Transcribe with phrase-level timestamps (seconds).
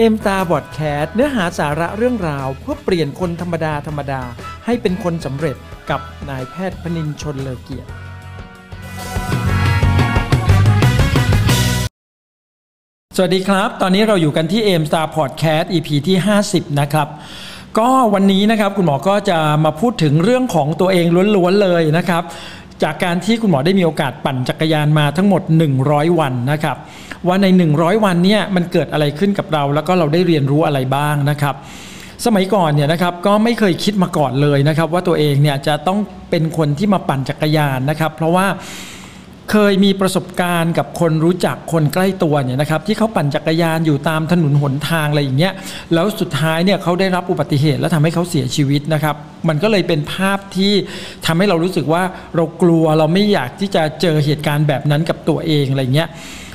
[0.00, 4.22] เอ็มตาบอดแคสเนื้อหาสาระเรื่องราว เพื่อเปลี่ยนคนธรรมดาธรรมดา
[4.64, 5.56] ให้เป็นคนสำเร็จ
[5.90, 7.90] กับนายแพทย์พนินชนเลอเกียรติ
[13.16, 16.16] สวัสดีครับ ตอนนี้เราอยู่กันที่ a m Star Podcast EP ที่
[16.48, 17.08] 50 นะครับ
[17.78, 21.06] ก็วันนี้นะครับคุณหมอก็จะมาพูดถึงเรื่องของตัวเอง
[21.36, 22.22] ล้วนๆเลยนะครับ
[22.82, 25.42] จากการที่คุณหมอได้มีโอกาสปั่นจักรยานมาทั้งหมด
[25.80, 26.76] 100 วันนะครับ
[27.26, 31.54] ว่าใน 100 วันเนี่ยมันเกิดอะไรขึ้นกับเรา แล้วก็เราได้เรียนรู้อะไรบ้างนะครับ
[32.26, 35.98] สมัยก่อนเนี่ยนะครับก็ไม่เคยคิดมาก่อนเลยนะครับ ว่าตัวเองเนี่ยจะต้อง
[36.30, 38.46] เป็นคนที่มาปั่นจักรยานนะครับ เพราะว่า
[39.50, 45.52] เคยมีประสบการณ์กับคนรู้จักคนใกล้ตัวเนี่ยนะครับที่เขาปั่นจักรยานอยู่ตามถนนหนทางอะไรอย่างเงี้ย
[45.94, 49.16] แล้วสุดท้ายเนี่ยเขาได้รับอุบัติเหตุแล้วทำให้เขาเสียชีวิตนะครับ
[49.48, 50.72] มันก็เลยเป็นภาพที่
[51.26, 52.02] ทำให้เรารู้สึกว่า
[52.36, 56.08] เรากลัวเราไม่อยากที่จะเจอเหตุการณ์แบบนั้นกับตัวเองอะไรเงี้ย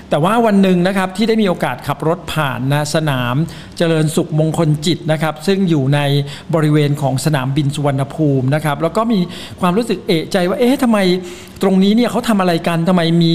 [0.09, 3.35] แต่ว่าวันหนึ่งนะครับที่ได้มีโอกาสขับรถผ่านนะสนาม
[3.77, 5.99] เจริญสุขมงคลจิตนะครับซึ่งอยู่ใน
[6.53, 9.19] บริเวณของสนามบินสุวรรณภูมินะครับแล้วก็มี
[9.61, 10.97] ความรู้สึกเอะใจว่าเอ๊ะทำไม
[11.61, 13.33] ตรงนี้เนี่ยเขาทำอะไรกันทำไมมี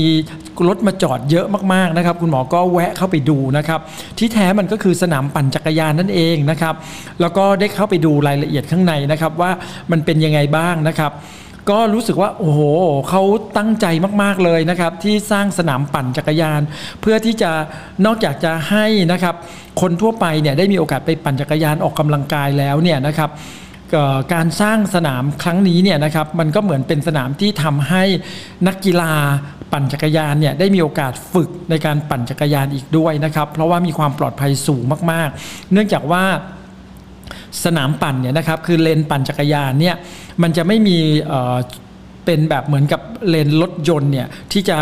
[0.68, 3.80] รถมาจอดเยอะมากๆนะครับ คุณหมอก็แวะเข้าไปดูนะครับ
[4.18, 6.74] ที่แท้มันก็คือสนามปั่นจักรยานนั่นเองนะครับ
[7.20, 9.50] แล้วก็ได้เข้าไปดูรายละเอียดข้างในนะครับว่า
[9.90, 11.12] มันเป็นยังไงบ้างนะครับ
[11.70, 12.60] ก็รู้สึกว่าโอ้โห
[13.08, 13.22] เขา
[13.56, 13.86] ตั้งใจ
[14.22, 16.60] มาก ๆเลยนะครับ ที่สร้างสนามปั่นจักรยาน
[17.00, 17.50] เพื่อที่จะ
[18.06, 19.34] นอกจากจะให้นะครับ
[19.80, 23.30] คนทั่วไปเนี่ยได้มีโอกาสไปปั่นจักรยานออกกำลังกายแล้วเนี่ยนะครับ
[24.34, 28.04] การสร้างสนามครั้งนี้เนี่ยนะครับมันก็เหมือนเป็นสนามที่ทำให้
[28.66, 29.12] นักกีฬา
[29.72, 34.82] ปั่นจักรยานเนี่ยได้มีโอกาสฝึกในการปั่นจักรยานอีกด้วยนะครับ เพราะว่ามีความปลอดภัยสูง
[35.12, 36.24] มาก ๆ เนื่องจากว่า
[37.64, 39.96] สนามปั่นเนี่ยนะครับคือเลนปั่นจักรยานเนี่ย
[40.42, 40.98] มันจะไม่มี
[42.28, 44.78] เป็นแบบเหมือนกับเลนรถยนต์เนี่ยที่จะ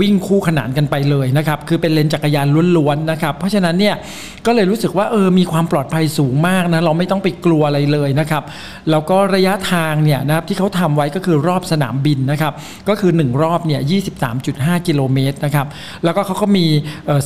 [0.00, 2.46] วิ่งคู่ขนานกันไปเลยนะครับคือเป็นเลนจักรยาน
[2.76, 3.94] ล้วนๆนะครับเพราะฉะนั้นเนี่ย
[4.46, 8.42] ก็เลยรู้สึกว่าเออมีความปลอดภัยสูงมากนะเราไม่ต้องไปกลัวอะไรเลยนะครับ
[8.90, 12.52] แล้วก็ระยะทางเนี่ยนะครับที่เขาทำไว้ก็คือรอบสนามบินนะครับ
[12.88, 13.80] ก็คือ 1 รอบเนี่ย
[14.34, 15.66] 23.5 กิโลเมตรนะครับ
[16.04, 16.66] แล้วก็เขาก็มี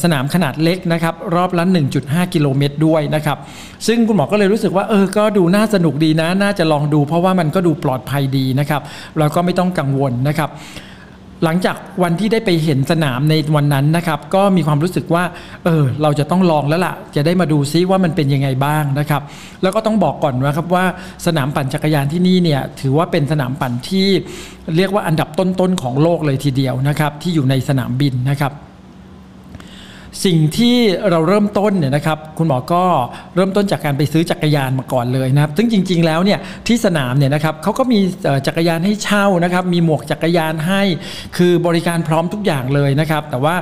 [0.02, 1.64] สนามขนาดเล็กนะครับรอบละ
[1.98, 3.38] 1.5 กิโลเมตรด้วยนะครับ
[3.86, 8.82] ซึ่งคุณหมอก็เลยรู้สึกว่าเออก็ดูน่าสนุกดีนะน่าจะลองดู เพราะว่ามันก็ดูปลอดภัยดีนะครับ
[9.18, 10.50] แล้วก็็ไม่ต้องกังวลนะครับ
[11.44, 15.24] หลังจากวันที่ได้ไปเห็นสนามในวันนั้นนะครับ ก็มีความรู้สึกว่า
[15.64, 19.22] เออเราจะต้องลองแล้วล่ะ จะได้มาดูซิว่ามันเป็นยังไงบ้างนะครับ
[19.62, 20.84] แล้วก็ต้องบอกก่อนนะครับว่า
[21.26, 24.06] สนามปั่นจักรยานที่นี่เนี่ยถือว่าเป็นสนามปั่นที่
[24.76, 28.52] เรียกว่าอันดับต้นๆของโลกเลยทีเดียวนะครับ ที่อยู่ในสนามบินนะครับ
[30.24, 30.76] สิ่งที่
[31.10, 32.82] เราเริ่มต้นเนี่ยนะครับคุณหมอก็
[33.34, 37.98] เริ่มต้นจากการไปซื้อจักรยานมาก่อนเลยนะครับ ซึ่งจริง ๆ แล้วเนี่ยที่สนามเนี่ยนะครับเขาก็มี
[38.46, 40.82] จักรยานให้เช่านะครับ มีหมวกจักรยานให้
[41.36, 43.54] คือบริการพร้อมทุกอย่างเลยนะครับ แต่ว่า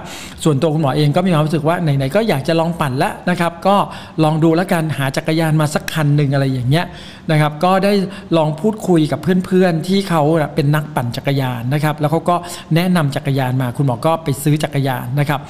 [0.44, 3.76] ส่วนตัวคุณหมอเองก็มีความรู้สึกว่าไหนๆก็อยากจะลองปั่นแล้วนะครับ ก็
[4.24, 6.86] ลองดูแล้วกันหาจักรยานมาสักคันหนึ่งอะไรอย่างเงี้ย
[7.30, 7.92] นะครับ ก็ได้
[8.36, 10.22] ลองพูดคุยกับเพื่อนๆที่เขา
[10.54, 12.36] เป็นนักปั่นจักรยานนะครับ แล้วเขาก็
[12.74, 15.40] แนะนำจักรยานมาคุณหมอก็ไปซื้อจักรยานนะครับ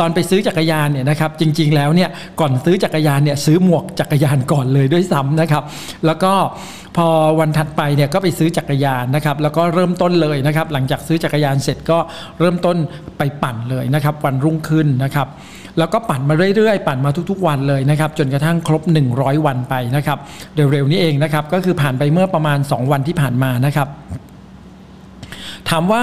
[0.00, 2.10] ตอนไปซื้อจักรยานเนี่ยนะครับจริงๆแล้วเนี่ย
[2.40, 5.62] ก่อนซื้อจักรยานเนี่ยซื้อหมวกจักรยานก่อนเลยด้วยซ้ำนะครับ
[6.06, 6.32] แล้วก็
[6.96, 7.08] พอ
[7.40, 11.98] วันถัดไปเนี่ยก็ไปซื้อจักรยานนะครับแล้วก็เริ่มต้นเลยนะครับหลังจากซื้อจักรยานเสร็จก็
[12.38, 12.76] เริ่มต้น
[13.18, 15.28] ไปปั่นเลยนะครับวันรุ่งขึ้นนะครับ
[15.78, 18.82] แล้วก็ปั่นมาเรื่อยๆ ปั่นมาทุกๆวันเลยนะครับจนกระทั่งครบ
[19.14, 20.18] 100 วันไปนะครับ
[20.56, 23.88] เร็วๆนี้เองนะครับก็คือผ่านไปเมื่อประมาณ 2 วันที่ผ่านมานะครับ
[25.70, 26.02] ถามว่า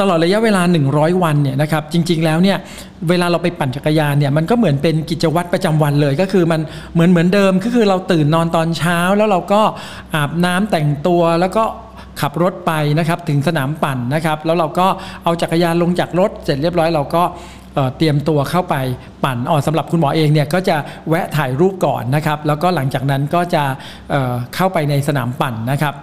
[0.00, 2.58] ตลอดระยะเวลา 100 วันเนี่ยนะครับจริง ๆ แล้วเนี่ย
[3.08, 6.60] เวลาเราไปปั่นจักรยานเนี่ยมันก็เหมือนเป็นกิจวัตรประจำวันเลย ก็คือมัน
[6.94, 9.62] เหมือนเหมือนเดิมก็คือเราตื่นนอนตอนเช้าแล้วเราก็
[10.14, 11.64] อาบน้ำแต่งตัวแล้วก็
[12.20, 14.86] ขับรถไปนะครับถึงสนามปั่นนะครับ แล้วเราก็
[15.24, 17.22] เอาจักรยานลงจากรถ เสร็จเรียบร้อยเราก็
[17.74, 18.76] เอ่อเตรียมตัวเข้าไป
[19.24, 20.76] ปั่นอ๋อสำหรับคุณหมอเองเนี่ยก็จะ
[21.08, 23.64] แวะถ่ายรูปก่อนนะครับ แล้วก็หลังจากนั้นก็จะ
[24.10, 25.94] เเข้าไปในสนามปั่นนะครับ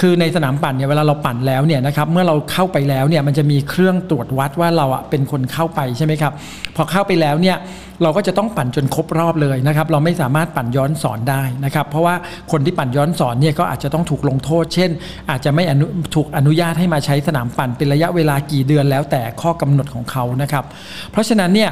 [0.00, 6.32] คือในสนามปั่นเนี่ยเวลาเราปั่นแล้วเนี่ยนะครับเมื่อเราเข้าไปแล้วเนี่ยมันจะมีเครื่องตรวจวัดว่าเราอะเป็นคนเข้าไปใช่ไหมครับ
[6.76, 7.56] พอเข้าไปแล้วเนี่ย
[8.02, 12.14] เราก็จะต้องปั่นจนครบรอบเลยนะครับเราไม่สามารถปั่นย้อนสอนได้นะครับเพราะว่า
[12.52, 14.90] คนที่ปั่นย้อนสอนเนี่ยก็อาจจะต้องถูกลงโทษ เช่น
[15.30, 20.64] อาจจะไม่อนุถูกอนุญาตให้มาใช้สนามปั่นเป็นระยะเวลากี่เดือนแล้วแต่ข้อกำหนดของเขานะครับ
[21.12, 21.70] เพราะฉะนั้นเนี่ย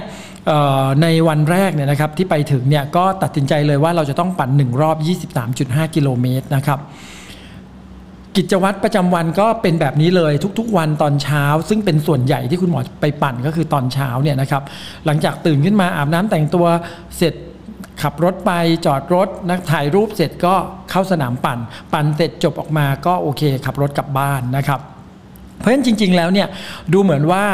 [1.02, 4.96] ในวันแรกเนี่ยนะครับที่ไปถึงเนี่ยก็ตัดสินใจเลยว่าเราจะต้องปั่นหนึ่งรอบ
[5.46, 6.78] 23.5 กิโลเมตรนะครับ
[8.36, 14.62] กิจวัตรประจำวันก็เป็นแบบนี้เลยทุกๆ วันตอนเช้า ซึ่งเป็นส่วนใหญ่ที่คุณหมอไปปั่นก็คือตอนเช้าเนี่ยนะครับ
[15.06, 16.66] หลังจากตื่นขึ้นมาอาบน้ำแต่งตัว
[17.16, 17.34] เสร็จ
[18.02, 18.52] ขับรถไป
[18.86, 20.54] จอดรถนะถ่ายรูปเสร็จก็
[20.90, 21.58] เข้าสนามปั่น
[21.92, 24.80] ปั่นเสร็จจบออกมาก็โอเค ขับรถกลับบ้านนะครับ
[25.58, 26.48] เพราะฉะนั้นจริง ๆ แล้วเนี่ย
[26.92, 27.44] ดูเหมือนว่า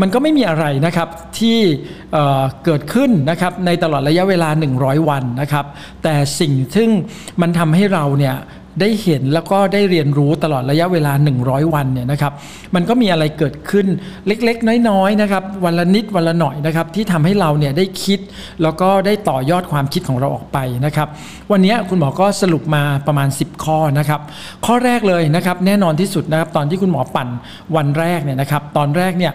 [0.00, 1.58] มันก็ไม่มีอะไรนะครับที่
[2.12, 4.48] เเกิดขึ้นนะครับในตลอดระยะเวลา
[4.78, 5.64] 100 วันนะครับ
[6.02, 6.88] แต่สิ่งซึ่ง
[7.40, 8.36] มันทำให้เราเนี่ย
[8.80, 11.12] ได้เห็นแล้วก็ได้เรียนรู้ตลอดระยะเวลา
[11.42, 12.32] 100 วันเนี่ยนะครับ
[12.74, 13.86] มันก็มีอะไรเกิดขึ้น
[14.26, 18.20] เล็กๆ น้อยๆนะครับ วันละนิดวันละหน่อยนะครับ ที่ทำให้เราเนี่ยได้คิด
[18.62, 21.08] แล้วก็ได้ต่อยอดความคิดของเราออกไปนะครับ
[21.52, 24.20] วันนี้คุณหมอก็สรุปมาประมาณ 10 ข้อนะครับ
[24.66, 27.28] ข้อแรกเลยนะครับ แน่นอนที่สุดนะครับ ตอนที่คุณหมอปั่น
[27.76, 29.32] วันแรกเนี่ยนะครับ ตอนแรกเนี่ย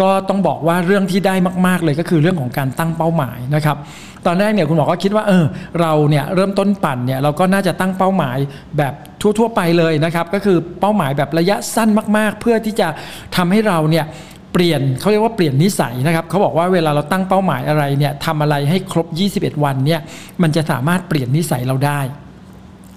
[0.00, 1.34] ก็ต้องบอกว่าเรื่องที่ได้
[1.66, 3.76] มาก ๆ เลยก็คือเรื่องของการตั้งเป้าหมายนะครับ
[4.26, 5.44] ตอนแรกเนี่ยคุณหมอก็คิดว่าเออ
[5.80, 8.38] เราเนี่ยเริ่มต้นปั่นเนี่ยเราก็น่าจะตั้งเป้าหมาย
[8.78, 8.94] แบบ
[9.38, 12.88] ทั่ว ๆ ไปเลยนะครับก็คือเป้าหมายแบบระยะสั้นมาก ๆ เพื่อที่จะ
[13.36, 14.04] ทำให้เราเนี่ย
[14.52, 19.06] เปลี่ยนเขาเรียกว่าเปลี่ยนนิสัยนะครับเขาบอกว่าเวลาเราตั้งเป้าหมายอะไรเนี่ยทำอะไรให้ครบ
[19.36, 20.00] 21 วันเนี่ย
[20.42, 22.00] มันจะสามารถเปลี่ยนนิสัยเราได้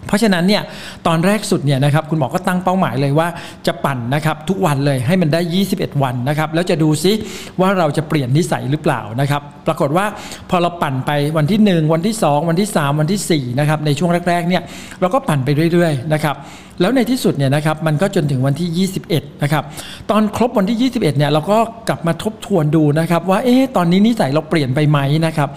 [0.08, 0.64] เพราะฉะนั้นเนี่ย
[1.08, 3.28] ตอนแรกสุดเนี่ยนะครับคุณหมอก็ตั้งเป้าหมายเลยว่า
[3.68, 5.42] จะปั่นนะครับทุกวันเลยให้มันได้
[5.72, 7.12] 21 วันนะครับแล้วจะดูซิ
[7.60, 10.06] ว่าเราจะเปลี่ยนนิสัยหรือเปล่านะครับปรากฏว่า
[10.50, 14.62] พอเราปั่นไปวันที่ 1 วันที่ 2 วันที่ 3 วันที่4นะครับในช่วงแรกๆเนี่ย
[15.02, 16.36] เราก็ปั่นไปเรื่อยๆนะครับ
[16.82, 19.64] แล้วในที่สุดเนี่ยนะครับมันก็จนถึงวันที่ 21 นะครับ
[20.12, 21.58] ตอนครบวันที่ 21 เนี่ยเราก็
[21.90, 25.50] กลับมาทบทวนดูนะครับว่าเอ๊ะตอนนี้นิสัยเราเปลี่ยนไปไหมนะครับ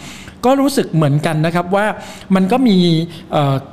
[0.44, 1.86] ก็รู้สึกเหมือนกันนะครับว่า
[2.34, 2.78] มันก็มี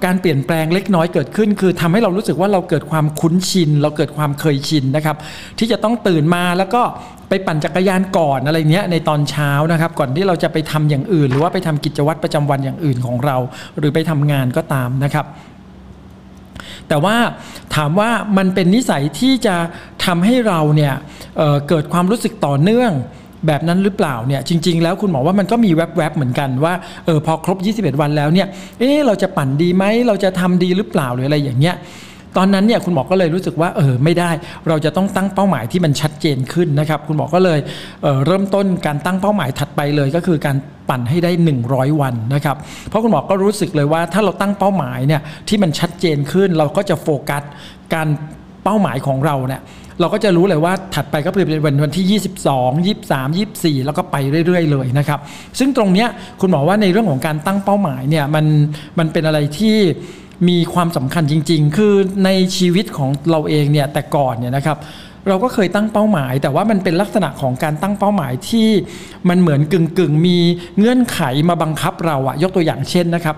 [0.05, 5.17] การเปลี่ยนแปลงเล็กน้อยเกิดขึ้น คือทำให้เรารู้สึกว่าเราเกิดความคุ้นชิน เราเกิดความเคยชินนะครับ
[5.59, 6.81] ที่จะต้องตื่นมาแล้วก็
[7.29, 13.37] ไปปั่นจักรยานก่อนอะไรเนี้ยในตอนเช้านะครับ ก่อนที่เราจะไปทำอย่างอื่น หรือว่าไปทำกิจวัตรประจำวันอย่างอื่นของเรา
[13.77, 15.25] หรือไปทำงานก็ตามนะครับ
[16.87, 17.15] แต่ว่า
[17.75, 19.55] ถามว่ามันเป็นนิสัยที่จะ
[20.05, 20.93] ทำให้เราเนี่ย
[21.37, 22.91] เเกิดความรู้สึกต่อเนื่อง
[23.47, 26.73] แบบนั้นหรือเปล่าเนี่ยจริง ๆ แล้วคุณหมอว่ามันก็มีแวบๆเหมือนกันว่า
[27.05, 28.47] เออพอครบ 21 วันแล้วเนี่ย
[28.79, 31.77] เออเราจะปั่นดีไหมเราจะทำดีหรือเปล่าหรืออะไรอย่างเงี้ย
[32.37, 34.31] ตอนนั้นเนี่ยคุณหมอก็เลยรู้สึกว่าเออไม่ได้
[34.67, 37.59] เราจะต้องตั้งเป้าหมายที่มันชัดเจนขึ้นนะครับคุณหมอก็เลย
[38.03, 40.55] เเริ่มต้นการตั้งเป้าหมายถัดไปเลยก็คือการ
[40.89, 41.31] ปั่นให้ได้
[41.65, 42.57] 100 วันนะครับ
[42.89, 47.43] เพราะคุณหมอก็รู้สึกเลยว่าถ้าเราตั้งเป้าหมายเนี่ยที่มันชัดเจนขึ้นเราก็จะโฟกัส
[47.93, 48.07] การ
[48.63, 49.61] เป้าหมายของเราเนี่ย
[49.99, 54.15] เราก็จะรู้เลยว่าถัดไปก็เป็นวันวันที่ 22 23 24 แล้วก็ไป
[54.45, 55.19] เรื่อย ๆ เลยนะครับ
[55.59, 56.07] ซึ่งตรงเนี้ย
[56.41, 58.45] คุณหมอว่าในเรื่องของการตั้งเป้าหมายเนี่ยมัน
[58.99, 59.77] มันเป็นอะไรที่
[60.49, 61.93] มีความสำคัญจริง ๆ คือ
[62.25, 64.77] ในชีวิตของเราเองเนี่ยแต่ก่อนเนี่ยนะครับ
[65.27, 68.67] เราก็เคยตั้งเป้าหมาย แต่ว่ามันเป็นลักษณะของการตั้งเป้าหมายที่
[69.29, 70.37] มันเหมือนกึ่งๆมี
[70.77, 71.19] เงื่อนไข
[71.49, 73.35] มาบังคับเราอะยกตัวอย่างเช่นนะครับ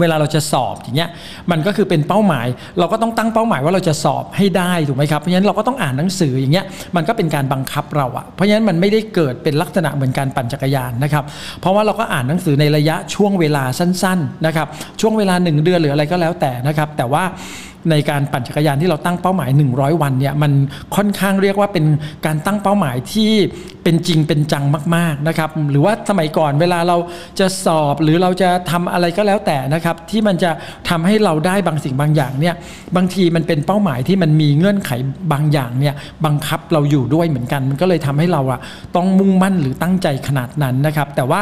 [0.00, 1.10] เวลาเราจะสอบอย่างเงี้ย
[1.50, 2.46] มันก็คือเป็นเป้าหมาย
[2.78, 6.64] เราก็ต้องตั้งเป้าหมายว่าเราจะสอบให้ได้ถูกไหมครับเพราะฉะนั้นเราก็ต้องอ่านหนังสืออย่างเงี้ย
[6.96, 11.24] มันก็เป็นการบังคับเราอะเพราะฉะนั้นมันไม่ได้เกิดเป็นลักษณะเหมือนการปั่นจักรยานนะครับ
[11.60, 14.66] เพราะว่าเราก็อ่านหนังสือในระยะช่วงเวลาสั้นๆนะครับ
[15.00, 17.24] ช่วงเวลา 1 เดือนหรืออะไรก็แล้วแต่นะครับแต่ว่า
[17.90, 20.52] ในการปั่นจักรยานที่เราตั้งเป้าหมาย 100 วันเนี่ยมัน
[20.96, 21.84] ค่อนข้างเรียกว่าเป็น
[22.26, 23.30] การตั้งเป้าหมายที่
[23.84, 24.64] เป็นจริงเป็นจัง
[24.96, 26.96] มากๆนะครับหรือว่าสมัยก่อนเวลาเรา
[27.40, 30.50] จะสอบหรือเราจะทำอะไรก็แล้วแต่นะครับที่มันจะ
[30.88, 32.54] ทำให้เราได้บางสิ่งบางอย่างเนี่ย
[32.96, 34.90] บางทีมันเป็นเป้าหมายที่มันมีเงื่อนไข
[35.32, 35.94] บางอย่างเนี่ย
[36.24, 38.60] บังคับเราอยู่ด้วยเหมือนกัน มันก็เลยทำให้เราอะ
[38.96, 41.40] ต้องมุ่งมั่นหรือตั้งใจขนาดนั้นนะครับแต่ว่า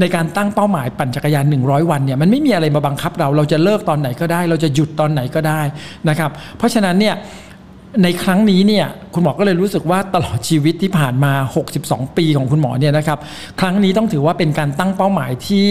[0.00, 5.60] ในการตั้งเป้าหมายปั่นจักรยาน 100 วันเนี่ยมันไม่มีอะไรมาบังคับเราเราจะเลิกตอนไหนก็ได้ เราจะหยุดตอนไหนก็ได้
[6.08, 7.14] นะครับ เพราะฉะนั้นเนี่ย
[8.02, 11.32] ในครั้งนี้เนี่ยคุณหมอก็เลยรู้สึกว่าตลอดชีวิตที่ผ่านมา
[11.74, 13.18] 62 ปีของคุณหมอเนี่ยนะครับ
[13.60, 15.68] ครั้งนี้ต้องถือว่าเป็นการตั้งเป้าหมายที่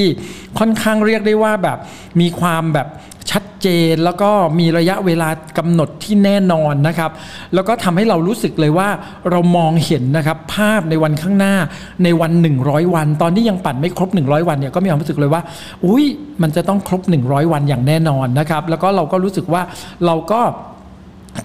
[0.60, 1.78] ค่อนข้างเรียกได้ว่าแบบ
[2.20, 2.88] มีความแบบ
[3.32, 7.12] ชัดเจนแล้วก็มีระยะเวลากำหนดที่แน่นอนนะครับ
[7.54, 8.90] แล้วก็ทำให้เรารู้สึกเลยว่า
[9.32, 11.56] เรามองเห็นนะครับภาพในวันข้างหน้า
[12.04, 12.32] ในวัน
[12.64, 15.42] 100 วัน ตอนที่ยังปั่นไม่ครบ 100 วันเนี่ยก็มีความรู้สึกเลยว่า
[15.86, 16.06] อุ้ย
[16.42, 19.62] มันจะต้องครบ 100 วันอย่างแน่นอนนะครับ แล้วก็เราก็รู้สึกว่า
[20.06, 20.42] เราก็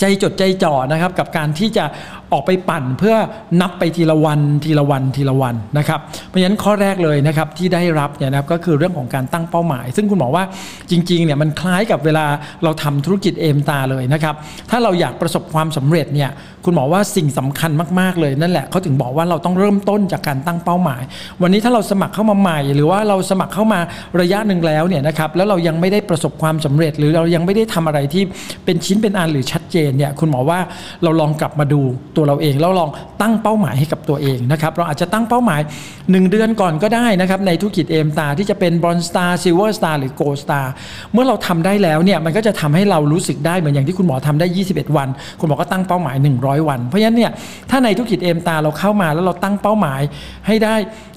[0.00, 1.84] ใจจดใจจ่อนะครับกับการที่จะ
[2.32, 3.16] ออกไปปั่นเพื่อ
[3.60, 10.44] นับไปทีละวันทีละวันทีละวันนะครับเพราะฉะนั้นข้อแรกเลยนะครับที่ได้รับเนี่ยนะครับก็คือเรื่องของการตั้งเป้าหมาย ซึ่งคุณหมอว่า
[10.90, 12.26] จริงๆเนี่ยมันคล้ายกับเวลา
[12.64, 14.34] เราทำธุรกิจเอมตาเลยนะครับ
[14.70, 16.30] ถ้าเราอยากประสบความสำเร็จเนี่ย
[16.64, 17.70] คุณหมอว่าสิ่งสำคัญ
[18.00, 21.02] มากๆเลยนั่นแหละเขาถึงบอกว่าเราต้องเริ่มต้นจากการตั้งเป้าหมาย
[21.42, 23.80] วันนี้ถ้าเราสมัครเข้ามาใหม่ หรือว่าเราสมัครเข้ามา
[24.20, 28.22] ระยะหนึ่งแล้วเนี่ยนะครับแล้วเรายังไม่ได้ประสบความสำเร็จ หรือเรายังไม่ได้ทำอะไรที่
[28.64, 30.58] เป็นชิ้นเป็นอันหรือชัด เจนเนี่ยคุณหมอว่า
[31.02, 31.80] เราลองกลับมาดู
[32.16, 32.90] ตัวเราเองแล้วลอง
[33.22, 35.60] ตั้งเป้าหมายให้กับตัวเองนะครับเราอาจจะตั้งเป้าหมาย
[35.96, 40.72] 1 เดือนก่อนก็ได้นะครับในธุรกิจ Aimstar ที่จะเป็น Bronze Star Silver Star หรือ Gold Star
[41.12, 45.08] เมื่อเราทำได้แล้วเนี่ยมันก็จะทำให้เรารู้สึกได้เหมือนอย่างที่คุณหมอทำได้ 21 วัน
[45.40, 47.32] คุณหมอก็ตั้งเป้าหมาย 100 วัน เพราะฉะนั้นเนี่ย
[47.70, 50.00] ถ้าในธุรกิจ Aimstar เราเข้ามาแล้วเราตั้งเป้าหมาย
[50.46, 50.74] ให้ได้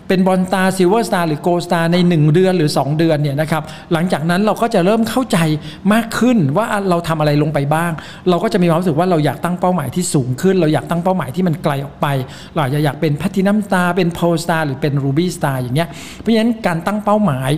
[0.07, 5.37] เป็น Bronze Star Silver Star หรือ Gold Star ใน 1 เดือนหรือ 2 เดือนเนี่ยนะครับหลังจากนั้นเราก็จะเริ่มเข้าใจ
[5.93, 7.91] มากขึ้นว่าเราทำอะไรลงไปบ้าง
[8.29, 12.07] เราก็จะมีความรู้สึกว่าเราอยากตั้งเป้าหมายที่สูงขึ้น เราอยากตั้งเป้าหมายที่มันไกลออกไป
[12.53, 17.49] เราอาจจะอยากเป็นแพทินัมสตาร์เป็นโพลสตาร์หรือเป็นรูบี้สตาร์อย่างเงี้ยเพราะฉะนั้นการตั้งเป้าหมาย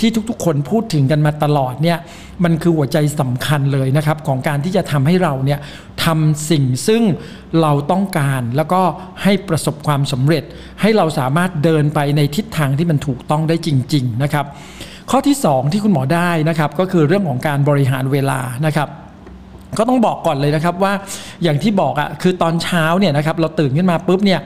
[0.00, 1.98] ที่ทุกๆ คนพูดถึงกันมาตลอดเนี่ย
[2.44, 5.60] มันคือหัวใจสำคัญเลยนะครับ ของการที่จะทำให้เราเนี่ย
[6.04, 7.02] ทำสิ่งซึ่ง
[7.60, 8.82] เราต้องการแล้วก็
[9.22, 10.44] ให้ประสบความสำเร็จ
[10.80, 14.46] ให้เราสามารถเดินไปในทิศทางที่มันถูกต้องได้จริง ๆ นะครับ
[15.10, 18.88] ข้อที่ 2 ที่คุณหมอได้นะครับ ก็คือเรื่องของการบริหารเวลานะครับ
[19.78, 20.92] ก็ต้องบอกก่อนเลยนะครับว่า
[21.42, 24.40] อย่างที่บอกอะ่ะคือตอนเช้าเนี่ยนะครับเราตื่นขึ้นมาปุ๊บเนี่ย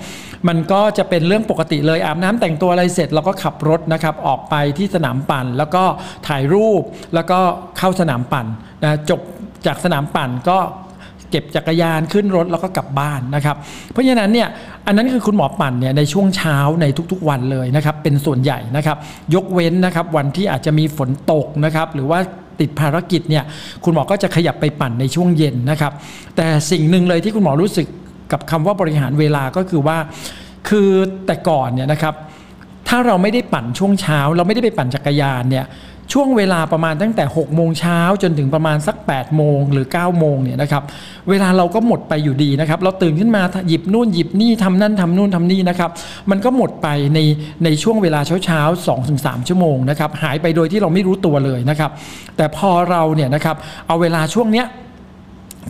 [0.48, 5.82] มันก็จะเป็นเรื่องปกติเลยอาบน้ำแต่งตัวอะไรเสร็จเราก็ขับรถนะครับออกไปที่สนามปั่น แล้วก็
[6.28, 6.82] ถ่ายรูป
[7.14, 7.38] แล้วก็
[7.78, 8.46] เข้าสนามปั่น
[8.84, 9.20] นะจบ
[9.66, 10.58] จากสนามปั่นก็
[11.30, 13.56] เก็บจักรยานขึ้นรถแล้วก็กลับบ้านนะครับ
[13.92, 14.48] เพราะฉะนั้นเนี่ย
[14.86, 18.96] อันนั้นคือคุณหมอปั่นเนี่ยในช่วงเช้าในทุกๆวันเลยนะครับเป็นส่วนใหญ่นะครับ
[19.34, 22.18] ยกเว้นนะครับวันที่อาจจะมีฝนตกนะครับหรือว่า
[22.60, 23.44] ติดภารกิจเนี่ย
[23.84, 25.92] คุณหมอก็จะขยับไปปั่นในช่วงเย็นนะครับ
[26.36, 27.86] แต่สิ่งหนึ่งเลยที่คุณหมอรู้สึก
[28.32, 29.98] กับคำว่าบริหารเวลาก็คือว่า
[30.68, 30.90] คือ
[31.26, 32.14] แต่ก่อนเนี่ยนะครับ
[32.88, 35.66] ถ้าเราไม่ได้ปั่นช่วงเช้า เราไม่ได้ไปปั่นจักรยานเนี่ย
[36.12, 40.82] ช่วงเวลาประมาณตั้งแต่6โมงเช้าจนถึงประมาณสัก8โมงหรือ9โมงเนี่ยนะครับ
[41.30, 45.90] เวลาเราก็หมดไปอยู่ดีนะครับเราตื่นขึ้นมาหยิบนู่นหยิบนี่ทำนั่นทำนู่นทำนี่นะครับ
[46.30, 47.18] มันก็หมดไปใน
[47.64, 51.90] ในช่วงเวลาเช้าเช้าสองถึงสชั่วโมงนะครับหายไปโดยที่เราไม่รู้ตัวเลยนะครับ
[52.36, 54.66] แต่พอเราเนี่ยนะครับเอาเวลาช่วงเนี้ย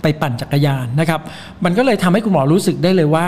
[0.02, 1.20] ไปปั่นจักรยานนะครับ
[1.64, 3.24] มันก็เลยทำให้คุณหมอรู้สึกได้เลยว่า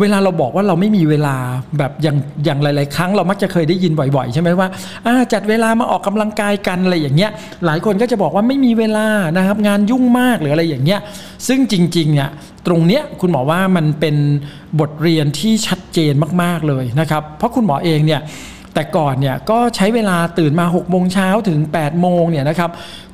[0.00, 1.36] เวลาเราบอกว่าเราไม่มีเวลา
[1.78, 4.68] แบบอย่างอย่างหลาย ๆ ครั้งเรามักจะเคยได้ยินบ่อย ๆ ใช่ไหมว่า
[5.32, 7.30] จัดเวลามาออกกำลังกายกันอะไรอย่างเงี้ย
[7.66, 9.06] หลายคนก็จะบอกว่าไม่มีเวลา
[9.36, 11.00] นะครับงานยุ่งมากหรืออะไรอย่างเงี้ย
[11.48, 12.30] ซึ่งจริง ๆ เนี่ย
[12.66, 14.16] ตรงเนี้ยคุณหมอว่ามันเป็น
[14.80, 18.20] บทเรียนที่ชัดเจนมาก ๆ เลยนะครับ เพราะคุณหมอเองเนี่ย
[18.76, 22.70] แต่ก่อนเนี่ยก็ใช้เวลาตื่นมา6โมงเช้าถึง8โมงเนี่ยนะครับ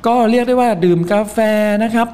[0.07, 1.39] ก็เรียกได้ว่าดื่มกาแฟ
[1.83, 2.09] นะครับ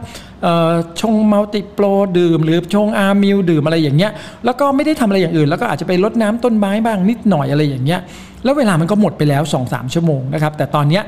[1.01, 1.85] ชงมัลติโปร
[2.19, 4.13] ดื่ม หรือชงอาร์มิลดื่มอะไรอย่างเงี้ย
[4.45, 8.01] แล้วก็ไม่ได้ทำอะไรอย่างอื่น แล้วก็อาจจะไปรดน้ำต้นไม้บ้างนิดหน่อยอะไรอย่างเงี้ย
[8.45, 11.03] แล้วเวลามันก็หมดไปแล้ว 2-3 ชั่วโมงนะครับแต่ตอนเนี้ย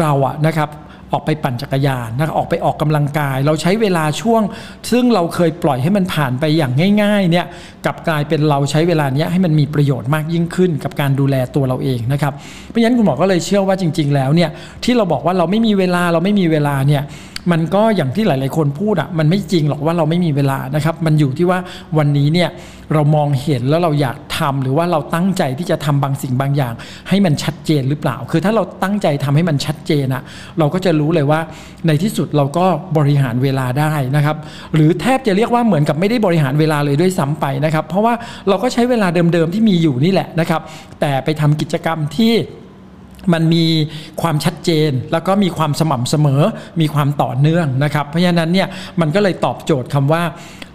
[0.00, 0.68] เราอะนะครับ
[1.12, 4.42] ออกไปปั่นจักรยานนะครับออกไปออกกำลังกาย เราใช้เวลาช่วง
[4.90, 7.46] ซึ่งเราเคยปล่อยให้มันผ่านไปอย่างง่ายๆเนี่ย
[7.86, 12.32] กับกลายเป็นเราใช้เวลานี้ให้มันมีประโยชน์มากยิ่งขึ้น กับการดูแลตัวเราเองนะครับ
[12.68, 14.50] เพราะฉะนั้นคุณหมอก็เลยเชื่อว่าจริง ๆ แล้วเนี่ย
[14.84, 17.04] ที่เราบอกว่าเราไม่มีเวลาเราไม่มีเวลาเนี่ย
[17.52, 21.58] มันก็อย่างที่หลาย ๆ คนพูดอะมันไม่จริงหรอกว่าเราไม่มีเวลานะครับ มันอยู่ที่ว่า
[21.98, 22.48] วันนี้เนี่ย
[22.94, 26.74] เรามองเห็นแล้วเราอยากทำหรือว่าเราตั้งใจที่จะทำบางสิ่งบางอย่าง
[27.08, 30.22] ให้มันชัดเจนหรือเปล่า คือถ้าเราตั้งใจทำให้มันชัดเจนอะ
[30.58, 31.40] เราก็จะรู้เลยว่า
[31.86, 34.36] ในที่สุดเราก็บริหารเวลาได้นะครับ
[34.74, 38.14] หรือแทบจะเรียกว่าเหมือนกับไม่ได้บริหารเวลาเลยด้วยซ้ำไปนะครับ เพราะว่า
[38.48, 40.60] เราก็ใช้เวลาเดิมๆที่มีอยู่นี่แหละนะครับ
[41.00, 42.34] แต่ไปทำกิจกรรมที่
[43.32, 43.66] มันมี
[44.22, 46.42] ความชัดเจนแล้วก็มีความสม่ำเสมอ
[46.80, 48.68] มีความต่อเนื่องนะครับ เพราะฉะนั้นเนี่ย
[49.00, 50.22] มันก็เลยตอบโจทย์คำว่า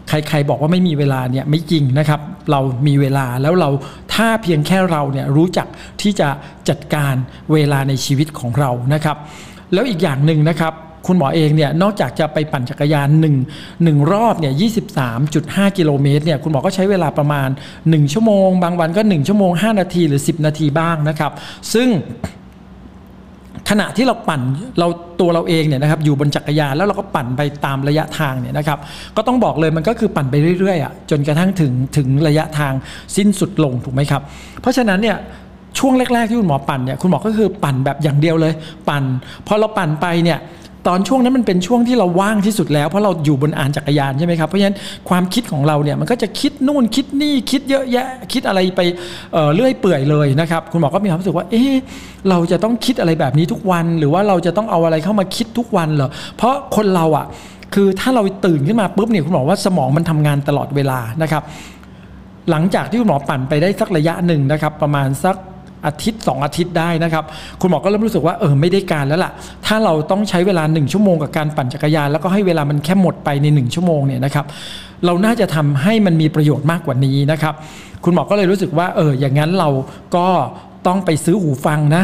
[0.09, 2.19] ใครๆบอกว่าไม่มีเวลาเนี่ยไม่จริงนะครับ
[2.51, 3.69] เรามีเวลาแล้วเรา
[4.13, 5.67] ถ้าเพียงแค่เราเนี่ยรู้จัก
[6.01, 6.29] ที่จะ
[6.69, 7.13] จัดการ
[7.53, 9.17] เวลาในชีวิตของเรานะครับ
[9.73, 10.73] แล้วอีกอย่างหนึ่งนะครับ
[11.07, 13.09] คุณหมอเองเนี่ยนอกจากจะไปปั่นจักรยาน
[13.53, 14.53] 1 1รอบเนี่ย
[15.15, 17.49] 23.5 กิโลเมตรเนี่ยคุณหมอก็ใช้เวลาประมาณ
[17.81, 21.31] 1 ชั่วโมง บางวันก็ 1 ชั่วโมง 5 นาทีหรือ 10 นาทีบ้างนะครับ
[21.73, 21.87] ซึ่ง
[23.69, 24.41] ขณะที่เราปั่น
[24.79, 24.87] เรา
[25.19, 28.79] ตัวเราเองเนี่ยนะครับอยู่บนจักรยานแล้วเราก็ปั่นไปตามระยะทางเนี่ยนะครับ
[29.17, 32.73] ก็ต้องบอกเลยมันก็คือปั่นไปเรื่อยๆอะจนกระทั่งถึงถึงระยะทาง
[33.17, 34.21] สิ้นสุดลงถูกไหมครับ
[34.61, 35.17] เพราะฉะนั้นเนี่ย
[35.79, 38.53] ช่วงแรก ๆ ที่คุณหมอปั่นเนี่ยคุณหมอก็คือปั่นแบบอย่างเดียวเลย
[38.89, 39.03] ปั่น
[39.47, 40.39] พอเราปั่นไปเนี่ย
[40.87, 44.77] ตอนช่วงนั้นมันเป็นช่วงที่เราว่างที่สุดแล้วเพราะเราอยู่บนอ่านจักรยานใช่ไหมครับเพราะฉะนั้น
[45.09, 48.81] ความคิดของเราเนี่ยมันก็จะคิดนู่นคิดนี่คิดเยอะแยะคิดอะไรไป
[49.33, 51.73] เเรื่อยเปื่อยเลยนะครับคุณหมอก็มีความรู้สึกว่าเอ๊ะ
[52.29, 57.25] เราจะต้องคิดอะไรแบบนี้ทุกวัน หรือว่าเราจะต้องเอาอะไรเข้ามาคิดทุกวันเหรอเพราะคนเราอะ
[57.73, 61.43] คือถ้าเราตื่นขึ้นมาปุ๊บเนี่ยคุณหมอว่าสมองมันทำงานตลอดเวลานะครับ
[62.51, 65.35] หลังจากที่คุณหมอปั่นไปได้สักระยะหนึ่งนะครับ ประมาณสัก
[65.87, 67.23] อาทิตย์ 2 อาทิตย์ได้นะครับ
[67.61, 69.31] คุณหมอก็เริ่มรู้สึกว่าเออไม่ได้การแล้วล่ะ
[69.65, 74.45] ถ้าเราต้องใช้เวลา 1 ชั่วโมงกับการปั่นจักรยาน แล้วก็ให้เวลามันแค่หมดไปใน 1 ชั่วโมงเนี่ยนะครับ
[75.05, 77.53] เราน่าจะทำให้มันมีประโยชน์มากกว่านี้นะครับ
[78.03, 79.69] คุณหมอก็เลยรู้สึกว่าเอออย่างนั้นเรา
[80.15, 80.27] ก็
[80.87, 82.03] ต้องไปซื้อหูฟังนะ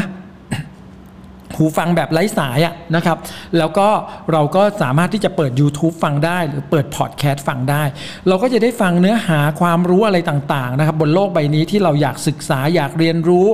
[1.56, 3.18] หูฟังแบบไร้สายอะนะครับ
[3.58, 3.88] แล้วก็
[4.32, 7.82] เราก็สามารถที่จะเปิด YouTube ฟังได้ หรือเปิดพอดแคสต์ฟังได้
[8.28, 13.46] เราก็จะได้ฟังเนื้อหาความรู้อะไรต่างๆนะครับ บนโลกใบนี้ที่เราอยากศึกษาอยากเรียนรู้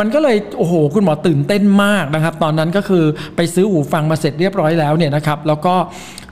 [0.00, 3.04] มันก็เลยโอ้โหคุณหมอตื่นเต้นมากนะครับ ตอนนั้นก็คือ
[3.36, 5.74] ไปซื้อหูฟังมาเสร็จเรียบร้อยแล้วเนี่ยนะครับ แล้วก็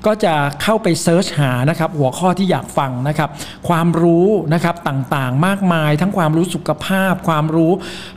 [0.07, 3.31] ก็จะเข้าไป search หานะครับหัวข้อที่อยากฟังนะครับ
[3.69, 7.73] ความรู้นะครับต่างๆ มากมาย ทั้งความรู้สุขภาพ ความรู้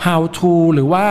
[0.06, 1.06] how to หรือว่า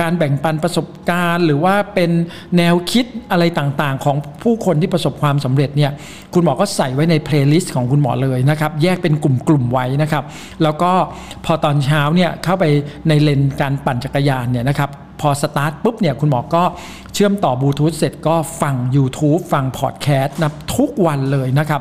[0.00, 2.10] การแบ่งปันประสบการณ์ หรือว่าเป็น
[2.56, 5.92] แนวคิดอะไรต่างๆ ของผู้คนที่ประสบความสำเร็จเนี่ย
[6.34, 10.24] คุณหมอก็ใส่ไว้ใน playlist ของคุณหมอเลยนะครับแยกเป็นกลุ่มๆไว้นะครับ
[10.62, 10.92] แล้วก็
[11.44, 12.64] พอตอนเช้าเนี่ยเข้าไป
[13.08, 16.62] ในเลนการปั่นจักรยานเนี่ยนะครับ พอสตาร์ทปุ๊บเนี่ยคุณหมอก็
[17.14, 21.80] เชื่อมต่อบลูทูธเสร็จก็ฟัง YouTube ฟังพอดแคสต์นะทุกวันเลยนะครับ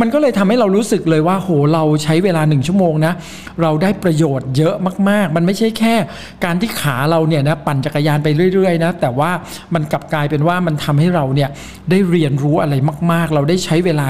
[0.00, 3.12] มันก็เลยทำให้เรารู้สึกเลยว่าโหเราใช้เวลาหนึ่งชั่วโมงนะ
[3.62, 4.74] เราได้ประโยชน์เยอะ
[5.08, 5.94] มากๆ มันไม่ใช่แค่
[6.44, 9.30] การที่ขาเราเนี่ยนะปั่นจักรยานไปเรื่อยๆนะแต่ว่า
[9.74, 11.50] มันกลับกลายเป็นว่ามันทำให้เราเนี่ย
[11.90, 12.74] ได้เรียนรู้อะไร
[13.12, 14.06] มาก ๆ เราได้ใช้เวลา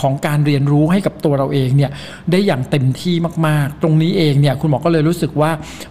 [0.00, 1.90] ของการเรียนรู้ให้กับตัวเราเองเนี่ย
[2.30, 3.14] ได้อย่างเต็มที่
[3.46, 5.50] มาก ๆ ตรงนี้เองเนี่ยคุณหมอก็เลยรู้สึกว่า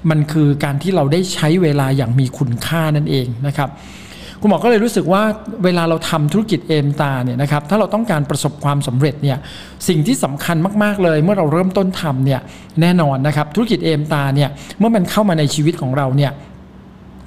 [0.10, 3.70] มันคือการที่เราได้ใช้เวลาอย่างมีคุณค่านั่นเองนะครับ
[4.42, 5.24] คุณหมอก็เลยรู้สึกว่า
[5.64, 9.38] เวลาเราทำธุรกิจเอมตาเนี่ยนะครับถ้าเราต้องการประสบความสำเร็จเนี่ย
[9.88, 12.42] สิ่งที่สำคัญมาก ๆ เลย เมื่อเราเริ่มต้นทำเนี่ย
[12.82, 14.50] แน่นอนนะครับธุรกิจเอมตาเนี่ย
[14.80, 16.32] เมื่อมันเข้ามาในชีวิตของเราเนี่ย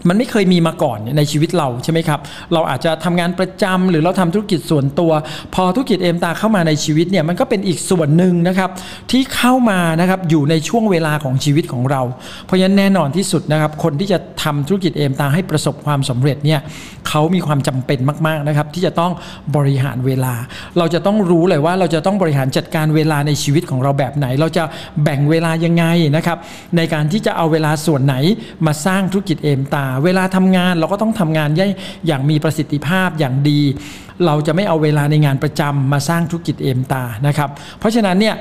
[0.09, 2.21] มันไม่เคยมีมาก่อนในชีวิตเราใช่ไหมครับ
[2.53, 5.13] เราอาจจะทำงานประจำหรือเราทำธุรกิจส่วนตัว
[5.55, 8.71] พอธุรกิจเอ็มตาเข้ามาในชีวิตเนี่ยมันก็เป็นอีกส่วนหนึ่งนะครับ
[9.11, 12.03] ที่เข้ามานะครับอยู่ในช่วงเวลาของชีวิตของเรา
[12.47, 16.61] เพราะฉะนั้นแน่นอนที่สุดนะครับคนที่จะทำธุรกิจเอ็มตาให้ประสบความสำเร็จเนี่ย
[17.09, 19.13] เขามีความจำเป็นมากๆนะครับที่จะต้อง
[19.57, 20.35] บริหารเวลา
[20.79, 24.65] เราจะต้องรู้เลยว่าเราจะต้องบริหารจัดการเวลาในชีวิตของเราแบบไหน เราจะ
[25.05, 25.85] แบ่งเวลายังไง
[26.17, 26.39] นะครับ
[26.77, 28.15] ในการที่จะเอาเวลาส่วนไหน
[28.67, 31.49] มาสร้างธุรกิจเอ็มตาเวลาทำงานเราก็ต้องทำงาน
[32.07, 33.61] อย่างมีประสิทธิภาพอย่างดี
[34.27, 38.35] เราจะไม่เอาเวลาในงานประจำมาสร้างธุรกิจเอมตานะครับ เพราะฉะนั้นเนี่ย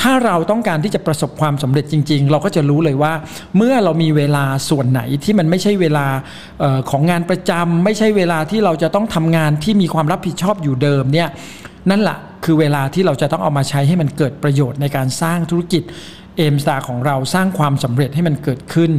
[0.00, 3.12] ถ้าเราต้องการที่จะประสบความสำเร็จจริง ๆ เราก็จะรู้เลยว่า
[3.56, 6.06] เมื่อเรามีเวลาส่วนไหนที่มันไม่ใช่เวลา
[6.62, 11.28] ออของงานประจำไม่ใช่เวลาที่เราจะต้องทำงานที่มีความรับผิดชอบอยู่เดิมเนี่ย
[11.90, 15.82] นั่นแหละคือเวลาที่เราจะต้องเอามาใช้ให้มันเกิดประโยชน์ในการสร้างธุรกิจ
[16.36, 18.90] เอมสตาของเราสร้างความสำเร็จให้มันเกิดขึ้น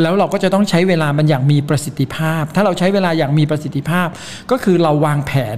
[0.00, 4.08] แล้วเราก็จะต้องใช้เวลามันอย่างมีประสิทธิภาพ ถ้าเราใช้เวลาอย่างมีประสิทธิภาพ
[4.50, 5.56] ก็คือเราวางแผน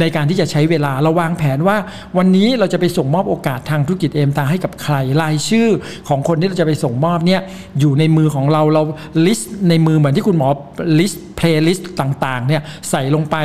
[0.00, 1.76] ในการที่จะใช้เวลาเราวางแผนว่า
[2.18, 5.68] วันนี้เราจะไปส่งมอบโอกาสทางธุรกิจ Aimstar ให้กับใครรายชื่อ
[6.08, 7.40] ของคนที่เราจะไปส่งมอบเนี่ย
[7.80, 8.82] อยู่ในมือของเราเรา
[9.26, 10.48] list ในมือเหมือนที่คุณหมอ
[10.98, 13.36] list playlist ต่างๆเนี่ยใส่ลงไป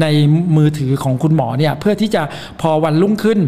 [0.00, 0.06] ใน
[0.56, 2.22] มือถือของคุณหมอเนี่ยเพื่อที่จะ
[2.60, 3.40] พอวันรุ่งขึ้น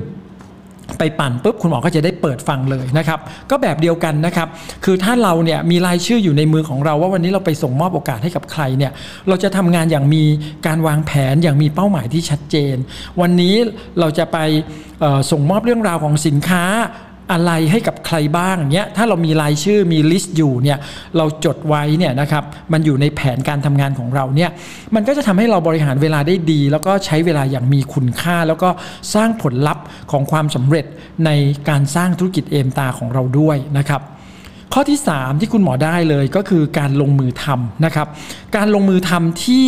[0.98, 3.18] ไปปั่นปุ๊บคุณหมอก็จะได้เปิดฟังเลยนะครับ
[3.50, 4.48] ก็แบบเดียวกันนะครับ
[4.84, 8.92] คือถ้าเราเนี่ยมีรายชื่ออยู่ในมือของเราว่าวันนี้เราไปส่งมอบโอกาสให้กับใครเนี่ย
[9.28, 10.24] เราจะทำงานอย่างมี
[10.66, 12.76] การวางแผนอย่างมีเป้าหมายที่ชัดเจน
[13.20, 13.54] วันนี้
[14.00, 14.38] เราจะไป
[15.30, 16.64] ส่งมอบเรื่องราวของสินค้า
[17.32, 20.78] อะไรให้กับใครบ้างเนี้ยถ้าเรามีรายชื่อมีลิสต์อยู่เนี่ย
[21.16, 24.50] เราจดไว้เนี่ยนะครับมันอยู่ในแผนการทำงานของเราเนี่ย
[24.94, 28.70] มันก็จะทำให้เราบริหารเวลาได้ดี แล้วก็ใช้เวลาอย่างมีคุณค่า แล้วก็
[29.14, 30.86] สร้างผลลัพธ์ของความสำเร็จ
[31.26, 31.30] ใน
[31.68, 34.02] การสร้างธุรกิจเอมตาของเราด้วยนะครับ
[34.74, 38.08] ข้อที่ 3 ที่คุณหมอได้เลยก็คือการลงมือทำนะครับ
[38.56, 39.66] การลงมือทำที่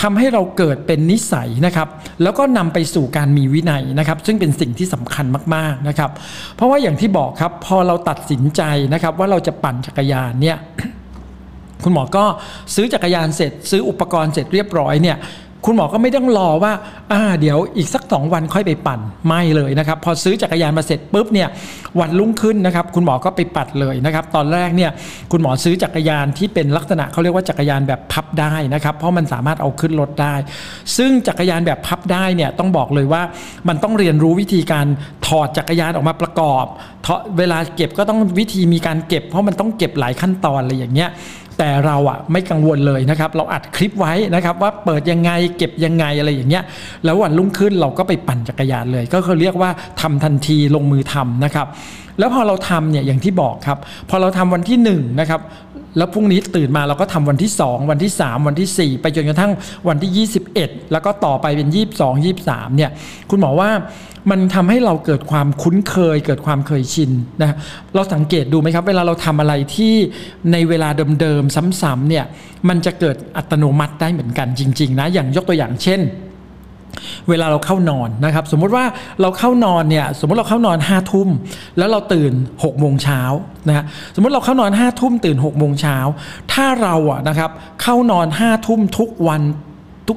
[0.00, 1.88] ทำให้เราเกิดเป็นนิสัยนะครับ
[2.22, 6.10] แล้วก็นำไปสู่การมีวินัยนะครับ ซึ่งเป็นสิ่งที่สำคัญมากๆนะครับ
[6.56, 10.58] เพราะว่าอย่างที่บอกครับพอเราตัดสินใจนะครับ ว่าเราจะปั่นจักรยานเนี่ย
[11.84, 12.24] คุณหมอก็
[12.74, 15.16] ซื้อจักรยานเสร็จ ซื้ออุปกรณ์เสร็จเรียบร้อยเนี่ย
[15.66, 16.72] คุณหมอก็ไม่ต้องรอว่า
[17.12, 21.48] อ่าเดี๋ยวอีกสักสองวันค่อยไปปั่นไม่เลยนะครับ พอซื้อจักรยานมาเสร็จปุ๊บเนี่ย
[22.00, 24.90] วันรุ่งขึ้นนะครับ คุณหมอก็ไปปัดเลยนะครับ ตอนแรกเนี่ย
[25.32, 30.34] คุณหมอซื้อจักรยานที่เป็นลักษณะเขาเรียกว่าจักรยานแบบพับได้นะครับ เพราะมันสามารถเอาขึ้นรถได้
[30.96, 33.22] ซึ่งจักรยานแบบพับได้เนี่ยต้องบอกเลยว่า
[33.68, 34.86] มันต้องเรียนรู้วิธีการ
[35.26, 36.66] ถอดจักรยานออกมาประกอบ
[37.38, 41.10] เวลาเก็บก็ต้องวิธีมีการเก็บ เพราะมันต้องเก็บหลายขั้นตอนอะไรอย่างเงี้ย
[41.58, 46.64] แต่เราอะไม่กังวลเลยนะครับ เราอัดคลิปไว้นะครับว่าเปิดยังไงเก็บยังไงอะไรอย่างเงี้ย
[47.04, 51.66] แล้ววันรุ่งขึ้นเราก็ไปปั่นจักรยานเลย ก็คือเรียกว่าทำทันทีลงมือทำนะครับ
[52.18, 53.78] แล้วพอเราทำเนี่ยอย่างที่บอกครับ
[54.10, 54.90] พอเราทำวันที่1น
[55.20, 55.40] นะครับ
[55.96, 59.52] แล้วพรุ่งนี้ตื่นมาเราก็ทำวันที่ 2 วันที่ 3 วันที่ 4 ไปจนกระทั่ง
[59.88, 62.90] วันที่ 21 แล้วก็ต่อไปเป็น 22 23เนี่ย
[63.30, 63.70] คุณหมอว่า
[64.30, 67.10] มันทำให้เราเกิดความคุ้นเคย เกิดความเคยชิน
[67.42, 67.56] นะ
[67.94, 69.94] เราสังเกตดูไหมครับ เวลาเราทำอะไรที่
[70.52, 70.88] ในเวลา
[71.20, 72.24] เดิมๆซ้ำๆเนี่ย
[72.68, 76.00] มันจะเกิดอัตโนมัติได้เหมือนกันจริง ๆ นะ อย่างยกตัวอย่างเช่น
[77.28, 78.84] เวลาเราเข้านอนนะครับสมมุติว่า
[79.20, 81.28] เราเข้านอนเนี่ยสมมติเราเข้านอนห้าทุ่ม
[81.78, 83.20] แล้วเราตื่น6กโมงเช้า
[83.68, 85.96] นะฮะสมมติเราเข้านอนห้าทุ่มตื่น6กโมงเช้า
[86.52, 87.50] ถ้าเราอะนะครับ
[87.82, 89.42] เข้านอนห้าทุ่มทุกวัน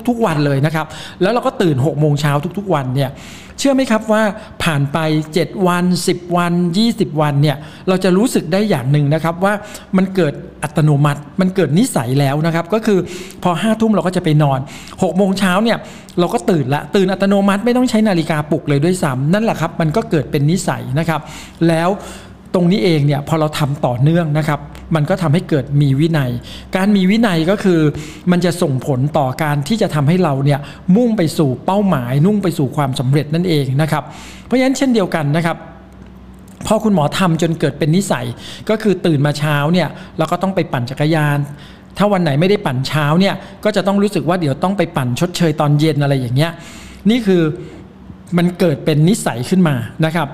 [0.10, 0.86] ทุกๆวันเลยนะครับ
[1.22, 3.10] แล้วเราก็ตื่น6กโมงเช้าทุกๆวันเนี่ย
[3.60, 4.24] เชื่อไหมครับว่า
[4.64, 4.98] ผ่านไป
[5.36, 6.54] 7 วัน 10 วัน
[6.88, 9.54] 20 วันเนี่ยเราจะรู้สึกได้อย่างหนึ่งนะครับว่า
[9.98, 13.00] มันเกิดอัตโนมัติ มันเกิดนิสัยแล้วนะครับ ก็คือ
[13.44, 15.78] พอห้าทุ่มเราก็จะไปนอน6โมงเช้าเนี่ย
[16.20, 21.22] เราก็ตื่นละตื่นอัตโนมัติไม่ต้องใช้นาฬิกาปลุกเลยด้วยซ้ำนั่นแหละครับ มันก็เกิดเป็นนิสัยนะครับ
[21.68, 21.90] แล้ว
[22.54, 24.60] ตรงนี้เองเนี่ยพอเราทำต่อเนื่องนะครับ
[24.96, 26.32] มันก็ทำให้เกิดมีวินัย
[26.76, 27.80] การมีวินัยก็คือ
[28.32, 30.60] มันจะส่งผลต่อการที่จะทำให้เราเนี่ย
[30.96, 34.04] มุ่งไปสู่เป้าหมายนุ่งไปสู่ความสำเร็จนั่นเองนะครับ
[34.46, 35.58] เพราะฉะนั้นเช่นเดียวกันนะครับ
[36.68, 38.26] พอคุณหมอทำจนเกิดเป็นนิสัย
[38.70, 41.40] ก็คือตื่นมาเช้าเนี่ยเราก็ต้องไปปั่นจักรยาน
[41.98, 46.52] ถ้าวันไหนไม่ได้ปั่นเช้าเนี่ยก็จะต้องรู้สึกว่าเดี๋ยวต้องไปปั่นชดเชยตอนเย็นอะไรอย่างเงี้ย
[47.10, 47.42] นี่คือ
[48.38, 50.28] มันเกิดเป็นนิสัยขึ้นมานะครับ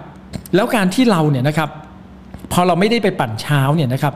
[0.56, 1.70] แล้วการที่เราเนี่ยนะครับ
[2.52, 4.14] พอเราไม่ได้ไปปั่นเช้าเนี่ยนะครับ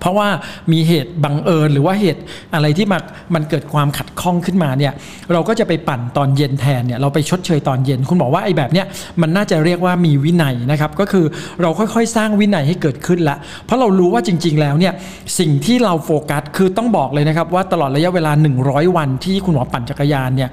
[0.00, 0.28] เพราะว่า
[0.72, 2.20] มีเหตุบังเอิญหรือว่าเหตุ
[2.54, 3.02] อะไรที่มัน
[3.34, 4.92] มันเกิดความขัดข้องขึ้นมาเนี่ย
[5.32, 8.86] เราก็จะไปปั่นตอนเย็นแทนเนี่ยเราไปชดเชยตอนเย็น คุณบอกว่าไอ้แบบเนี้ย
[9.20, 11.24] มันน่าจะเรียกว่ามีวินัยนะครับก็คือ
[11.62, 14.92] เราค่อยๆ สร้างวินัยให้เกิดขึ้นละ เพราะเรารู้ว่าจริง ๆ แล้วเนี่ย
[15.38, 18.32] สิ่งที่เราโฟกัสคือต้องบอกเลยนะครับว่าตลอดระยะเวลา
[18.64, 20.50] 100 วันที่คุณหมอปั่นจักรยานเนี่ย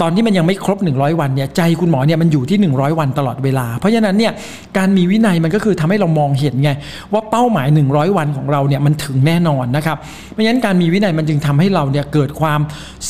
[0.00, 4.32] ตอนที่มันยังไม่ครบ 100 วันเนี่ยใจคุณหมอเนี่ยมันอยู่ที่ 100 วันตลอดเวลา เพราะฉะนั้นเนี่ย
[4.76, 6.70] การมีวินัยมันก็คือทำให้เรามองเห็นไง
[7.12, 9.96] ว่าเป้าหมาย 100 วันของเราเนี่ยมันถึงแน่นอนนะครับ
[10.32, 12.60] เพราะฉะนั้นการมีวินัยมันจึงทำให้เราเนี่ยเกิดความ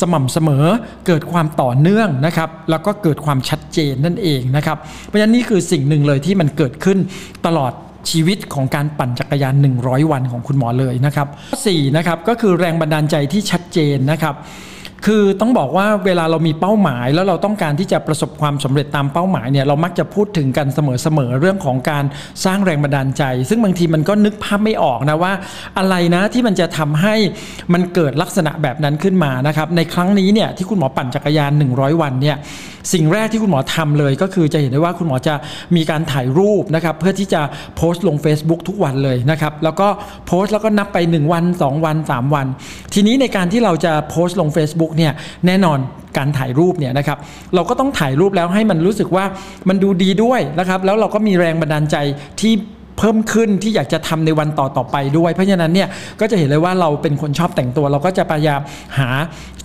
[0.01, 0.66] สม่ำเสมอ
[1.07, 6.99] เกิดความต่อเนื่องนะครับแล้วก็เกิดความชัดเจนนั่นเองนะครับเพราะฉะนั้นนี่คือสิ่งหนึ่งเลยที่มันเกิดขึ้น
[7.46, 7.72] ตลอด
[8.11, 11.29] ชีวิตของการปั่นจักรยาน 100 วันของคุณหมอเลยนะครับ
[11.62, 14.35] 4นะครับก็คือแรงบันดาลใจที่ชัดเจนนะครับ
[15.07, 22.05] คือต้องบอกว่าเวลาเรามีเป้าหมาย แล้วเราต้องการที่จะประสบความสำเร็จตามเป้าหมายเนี่ยเรามักจะพูดถึงกันเสมอๆเรื่องของการ
[22.45, 25.33] สร้างแรงบันดาลใจ ซึ่งบางทีมันก็นึกภาพไม่ออกนะว่า
[25.79, 27.14] อะไรนะที่มันจะทำให้
[27.73, 32.37] มันเกิดลักษณะแบบนั้นขึ้นมานะครับในครั้งนี้เนี่ยที่คุณหมอปั่นจักรยาน 100 วันเนี่ย
[32.92, 35.35] สิ่งแรกที่คุณหมอทำเลย ก็คือจะเห็นได้ว่าคุณหมอจะ
[35.77, 37.40] มีการถ่ายรูปนะครับเพื่อที่จะ
[37.77, 39.88] โพสต์ลง Facebook ทุกวันเลยนะครับแล้วก็
[40.27, 42.47] โพสต์แล้วก็นับไป 1 วัน 2 วัน 3 วัน
[42.95, 45.13] ทีนี้ในการที่เราจะโพสต์ลง Facebook เนี่ย
[45.47, 45.79] แน่นอน
[46.17, 47.19] การถ่ายรูปเนี่ยนะครับ
[47.55, 49.25] เราก็ต้องถ่ายรูปแล้วให้มันรู้สึกว่า
[49.69, 51.97] มันดูดีด้วยนะครับแล้วเราก็มีแรงบันดาลใจ
[52.41, 52.53] ที่
[52.99, 55.89] เพิ่มขึ้นที่อยากจะทำในวันต่อต่อไปด้วย เพราะฉะนั้นเนี่ย
[56.21, 58.61] ก็จะเห็นเลยว่าเราเป็นคนชอบแต่งตัว เราก็จะพยายาม
[58.99, 59.09] หา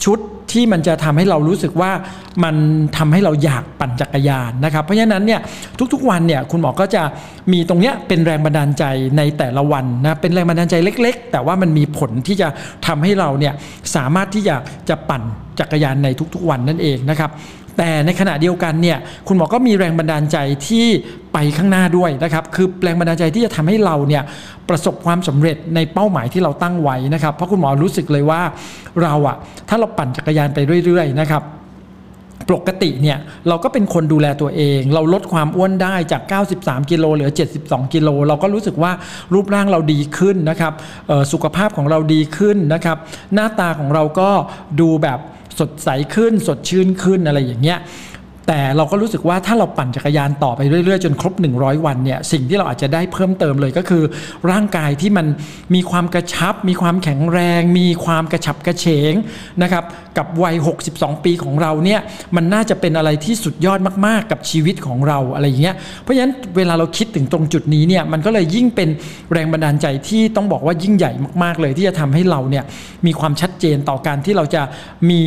[0.04, 0.20] ชุด
[0.52, 1.91] ที่มันจะทำให้เรารู้สึกว่า
[2.44, 2.56] มัน
[2.98, 5.41] ทำให้เราอยากปั่นจักรยานนะครับ เพราะฉะนั้นเนี่ย
[5.94, 7.04] ทุกๆวันเนี่ยคุณหมอก็จะ
[7.52, 8.84] มีตรงเนี้ยเป็นแรงบันดาลใจ
[9.17, 12.48] ในแต่ละวันนะเป็นแรงบันดาลใจเล็ก ๆ แต่ว่ามันมีผลที่จะ
[12.88, 13.54] ทำให้เราเนี่ย
[13.96, 14.56] สามารถที่จะ
[14.89, 15.24] จะปั่น
[15.60, 17.32] จักรยานในทุกๆวันนั่นเองนะครับ
[17.84, 20.86] แต่ในขณะเดียวกันเนี่ยคุณหมอก็มีแรงบันดาลใจที่
[21.34, 24.24] ไปข้างหน้าด้วยนะครับ คือแรงบันดาลใจที่จะทำให้เราเนี่ย
[24.70, 28.41] ประสบความสำเร็จในเป้าหมายที่เราตั้งไว้นะครับ เพราะคุณหมอรู้สึกเลยว่า
[29.04, 29.38] เราอะ
[29.70, 31.44] ถ้าเราปั่นจักรยานไปเรื่อย ๆ นะครับ
[32.50, 33.17] ปกติเนี่ย
[33.48, 36.22] เราก็เป็นคนดูแลตัวเอง เราลดความอ้วนได้จาก
[36.58, 38.91] 93 กิโลเหลือ 72 กิโลเราก็รู้สึกว่า
[39.34, 40.74] รูปร่างเราดีขึ้นนะครับ
[41.32, 42.98] สุขภาพของเราดีขึ้นนะครับ
[43.34, 44.30] หน้าตาของเราก็
[44.82, 45.20] ดูแบบ
[45.59, 47.79] สดใสขึ้น สดชื่นขึ้นอะไรอย่างเงี้ย
[48.47, 54.04] แต่เราก็รู้สึกว่าถ้าเราปั่นจักรยานต่อไปเรื่อยๆ จนครบ 100 วันเนี่ยสิ่งที่เราอาจจะได้เพิ่มเติมเลยก็คือ
[54.51, 55.27] ร่างกายที่มัน
[55.75, 59.13] มีความกระชับ มีความแข็งแรง มีความกระฉับกระเฉง
[59.62, 59.84] นะครับ
[60.17, 60.56] กับวัย
[60.89, 61.99] 62 ปีของเราเนี่ย
[62.36, 68.89] มันน่าจะเป็นอะไรที่สุดยอดมากๆ กับชีวิตของเราอะไรอย่างเงี้ยเพราะฉะนั้นเวลาเราคิดถึงตรงจุดนี้เนี่ยมันก็เลยยิ่งเป็น
[69.34, 71.12] แรงบันดาลใจที่ต้องบอกว่ายิ่งใหญ่
[71.43, 72.63] มากๆ เลยที่จะทำให้เราเนี่ย
[73.06, 74.62] มีความชัดเจนต่อการที่เราจะ
[75.10, 75.21] มี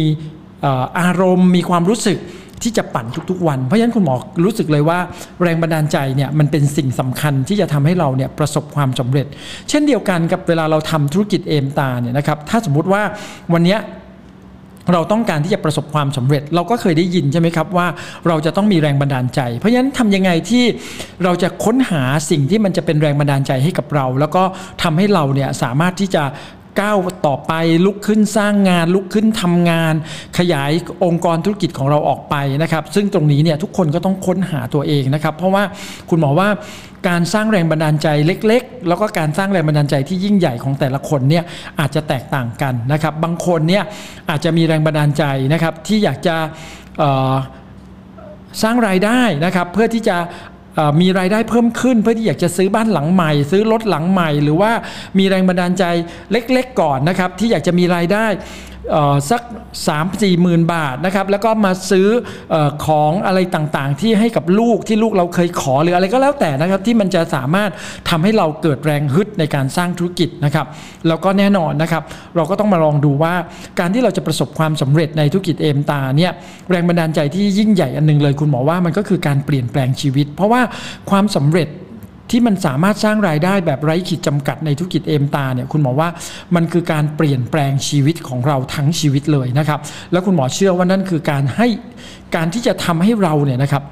[1.00, 2.18] อารมณ์ มีความรู้สึก
[2.64, 4.98] ที่จะปั่นทุกๆวัน เพราะฉะนั้นคุณหมอรู้สึกเลยว่า
[5.42, 9.26] แรงบันดาลใจเนี่ยมันเป็นสิ่งสำคัญที่จะทำให้เราเนี่ยประสบความสำเร็จ
[9.68, 13.02] เช่นเดียวกันกับเวลาเราทำธุรกิจเอมตาเนี่ยนะครับถ้าสมมุติว่า
[13.52, 13.78] วันนี้
[14.92, 17.86] เราต้องการที่จะประสบความสำเร็จ เราก็เคยได้ยินใช่ไหมครับว่า
[18.28, 20.64] เราจะต้องมีแรงบันดาลใจ เพราะฉะนั้นทำยังไงที่
[21.24, 24.42] เราจะค้นหาสิ่งที่มันจะเป็นแรงบันดาลใจให้กับเรา แล้วก็
[24.82, 26.22] ทำให้เราเนี่ยสามารถที่จะ
[26.80, 27.52] ก้าวต่อไป
[27.86, 29.94] ลุกขึ้นสร้างงาน ลุกขึ้นทำงาน
[30.38, 30.70] ขยาย
[31.04, 35.62] องค์กรธุรกิจของเราออกไปนะครับ ซึ่งตรงนี้เนี่ยทุกคนก็ต้องค้นหาตัวเองนะครับ เพราะว่า
[36.10, 36.48] คุณหมอว่า
[37.08, 41.44] การสร้างแรงบันดาลใจเล็ก ๆ แล้วก็การสร้างแรงบันดาลใจที่ยิ่งใหญ่ของแต่ละคนเนี่ย
[41.80, 43.84] อาจจะแตกต่างกันนะครับ บางคนเนี่ย
[44.30, 46.36] อาจจะมีแรงบันดาลใจนะครับที่อยากจะ
[48.62, 50.16] สร้างรายได้นะครับเพื่อที่จะ
[51.00, 54.72] มีรายได้เพิ่มขึ้น เพื่อที่อยากจะซื้อบ้านหลังใหม่ ซื้อรถหลังใหม่ หรือว่า
[55.18, 55.84] มีแรงบันดาลใจ
[56.32, 58.26] เล็ก ๆ ก่อนนะครับที่อยากจะมีรายได้
[59.30, 59.42] สัก
[59.86, 62.08] 3 4หมื่นบาทนะครับแล้วก็มาซื้อ
[62.54, 67.70] อของอะไรต่างๆ ที่ให้กับลูกที่ลูกเราเคยขอหรืออะไรก็แล้วแต่นะครับที่มันจะสามารถ
[68.10, 70.66] ทำให้เราเกิดแรงฮึดในการสร้างธุรกิจนะครับ
[71.08, 72.02] แล้วก็แน่นอนนะครับ
[72.36, 73.34] เราก็ต้องมาลองดูว่า
[73.80, 76.32] การที่เราจะประสบความสำเร็จในธุรกิจเอมตาเนี่ย
[76.70, 80.60] แรงบันดาลใจที่ยิ่งใหญ่อันนึงเลยคุณหมอว่ามันก็คือการเปลี่ยนแปลงชีวิต เพราะว่า
[81.10, 81.68] ความสำเร็จ
[82.30, 86.08] ที่มันสามารถสร้างรายได้แบบไร้ขีดจำกัดในธุรกิจเอมตาเนี่ยคุณหมอว่า
[86.54, 89.80] มันคือการเปลี่ยนแปลงชีวิตของเราทั้งชีวิตเลยนะครับ
[90.12, 91.66] แล้วคุณหมอเชื่อว่านั่นคือการให้
[92.36, 93.84] การที่จะทำให้เราเนี่ยนะครับ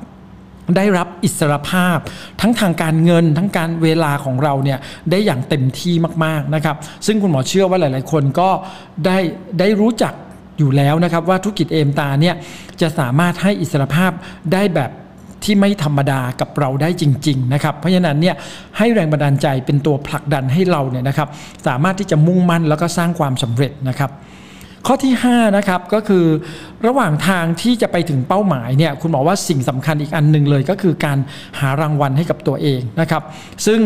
[0.76, 1.98] ได้รับอิสรภาพ
[2.40, 4.78] ทั้งทางการเงินทั้งการเวลาของเราเนี่ย
[5.10, 8.50] ได้อย่างเต็มที่มากๆนะครับ ซึ่งคุณหมอเชื่อว่าหลาย ๆ คนก็
[9.06, 9.18] ได้
[9.58, 10.14] ได้รู้จัก
[10.58, 12.34] อยู่แล้วนะครับว่าธุรกิจเอมตาเนี่ย
[12.80, 14.12] จะสามารถให้อิสรภาพ
[14.52, 14.90] ได้แบบ
[15.44, 18.36] ที่ไม่ธรรมดากับเราได้จริงๆนะครับเพราะฉะนั้นเนี่ย
[18.78, 21.28] ให้แรงบันดาลใจเป็นตัวผลักดันให้เราเนี่ยนะครับ
[21.66, 24.12] สามารถที่จะมุ่งมั่นแล้วก็สร้างความสำเร็จนะครับ
[24.86, 26.24] ข้อที่5นะครับก็คือ
[26.86, 31.18] ระหว่างทางที่จะไปถึงเป้าหมายเนี่ยคุณหมอว่าสิ่งสำคัญอีกอันหนึ่งเลยก็คือการ
[31.60, 33.22] หารางวัลให้กับตัวเองนะครับ
[33.66, 33.80] ซึ่ง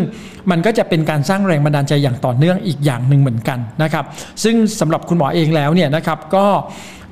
[0.51, 4.05] มันก็จะเป็นการสร้างแรงบันดาลใจอย่างต่อเนื่องอีกอย่างหนึ่งเหมือนกันนะครับ
[4.45, 6.47] ซึ่งสำหรับคุณหมอเองแล้วเนี่ยนะครับก็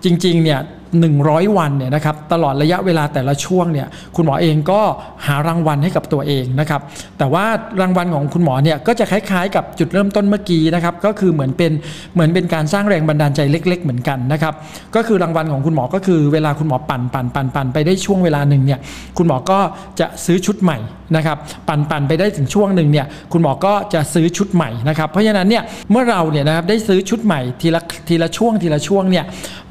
[0.04, 0.60] จริงๆเนี่ย
[1.02, 4.80] 100 วันเนี่ยนะครับตลอดระยะเวลาแต่ละช่วงเนี่ยคุณหมอเองก็
[5.26, 6.80] หารางวัลให้กับตัวเองนะครับ
[7.18, 7.44] แต่ว่า
[7.80, 11.72] รางวัลของคุณหมอเนี่ยก็จะคล้ายๆ กับจุดเริ่มต้นเมื่อกี้นะครับก็คือเหมือนเป็น
[12.14, 14.54] เหมือนเป็นการสร้างแรงบันดาลใจเล็ก ๆ เหมือนกันนะครับ
[14.94, 18.78] ก็คือรางวัลของคุณหมอก็คือเวลาคุณหมอปั่นปั่นปั่นปั่นไปได้ช่วงเวลาหนึ่งเนี่ย
[19.18, 19.58] คุณหมอก็
[20.00, 20.78] จะซื้อชุดใหม่
[21.16, 21.36] นะครับ
[21.68, 29.24] ปั่นปั่นไปได้ถึงช่วงหนึ่งเนี่ยคุณหมอก็จะซื้อชุดใหม่นะครับเพราะฉะนั้นเนี่ยเมื่อเราเนี่ยนะครับได้ซื้อชุดใหม่ทีละทีละช่วงทีละช่วงเนี่ย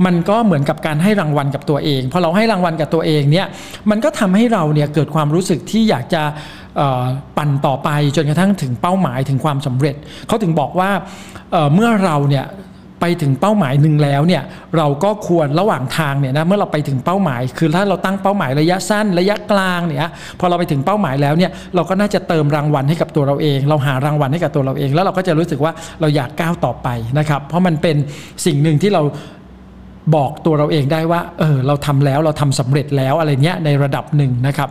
[0.05, 3.47] มันก็เหมือนกับการให้รางวัลกับตัวเองพอเราให้รางวัลกับตัวเองเนี่ย
[3.89, 6.23] มันก็ทำให้เราเนี่ยเกิดความรู้สึกที่อยากจะ
[7.37, 9.95] ปั่นต่อไปจนกระทั่งถึงเป้าหมายถึงความสำเร็จ
[10.27, 10.89] เขาถึงบอกว่า
[11.51, 12.45] เเมื่อเราเนี่ย
[13.01, 14.43] ไปถึงเป้าหมายหนึ่งแล้วเนี่ย
[14.77, 26.87] เราก็ควรระหว่างทางเนี่ยนะเมื่อเราไปถึงเป้าหมาย คือถ้าเราตั้งเป้าหมายระยะสั้นระยะกลางเนี่ยพอเราไปถึงเป้าหมายแล้วเนี่ยเราก็น่าจะเติมรางวัลให้กับตัวเราเอง เราหารางวัลให้กับตัวเราเอง แล้วเราก็จะรู้สึกว่าเราอยากก้าวต่อไป
[27.19, 27.95] นะครับเพราะมันเป็น
[28.45, 29.01] สิ่งหนึ่งที่เรา
[30.15, 34.69] บอกตัวเราเองได้ว่าเออเราทำแล้วเราทำสำเร็จแล้วอะไรเนี้ยในระดับหนึ่งนะครับ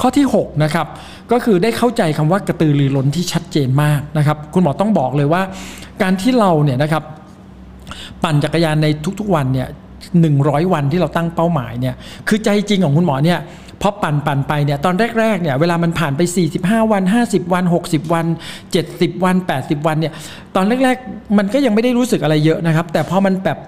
[0.00, 0.86] ข้อที่6นะครับ
[1.32, 5.42] ก็คือได้เข้าใจคำว่ากระตือรือร้นที่ชัดเจนมากนะครับ คุณหมอต้องบอกเลยว่า
[6.02, 7.02] การที่เราเนี่ยนะครับ
[8.24, 8.86] ปั่นจักรยานใน
[9.20, 9.68] ทุกๆวันเนี่ย
[10.20, 10.34] หนึ่ง
[10.74, 11.94] วันที่เราตั้งเป้าหมายเนี่ย
[12.28, 13.38] คือใจจริงของคุณหมอเนี่ย
[13.82, 16.20] พอปั่นปั่นไปเนี่ยตอนแรกๆเนี่ยเวลามันผ่านไป
[16.56, 18.26] 45 วัน 50 วัน 60 วัน
[18.74, 20.12] 70 วัน 80 วันเนี่ย
[20.56, 23.58] ตอนแรกๆ มันก็ยังไม่ได้รู้สึกอะไรเยอะนะครับ แต่พอมันแบบ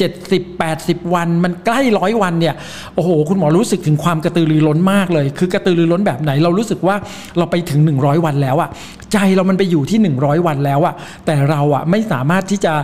[0.00, 2.54] 70 80 วัน มันใกล้ร้อยวันเนี่ย
[2.94, 6.96] โอ้โห คุณหมอรู้สึกถึงความกระตือรือร้นมากเลย คือกระตือรือร้นแบบไหน เรารู้สึกว่า
[7.38, 8.70] เราไปถึง 100 วันแล้วอะ
[9.12, 10.94] ใจเรามันไปอยู่ที่ 100 วันแล้วอะ
[11.26, 12.74] แต่เราอะไม่สามารถที่จะ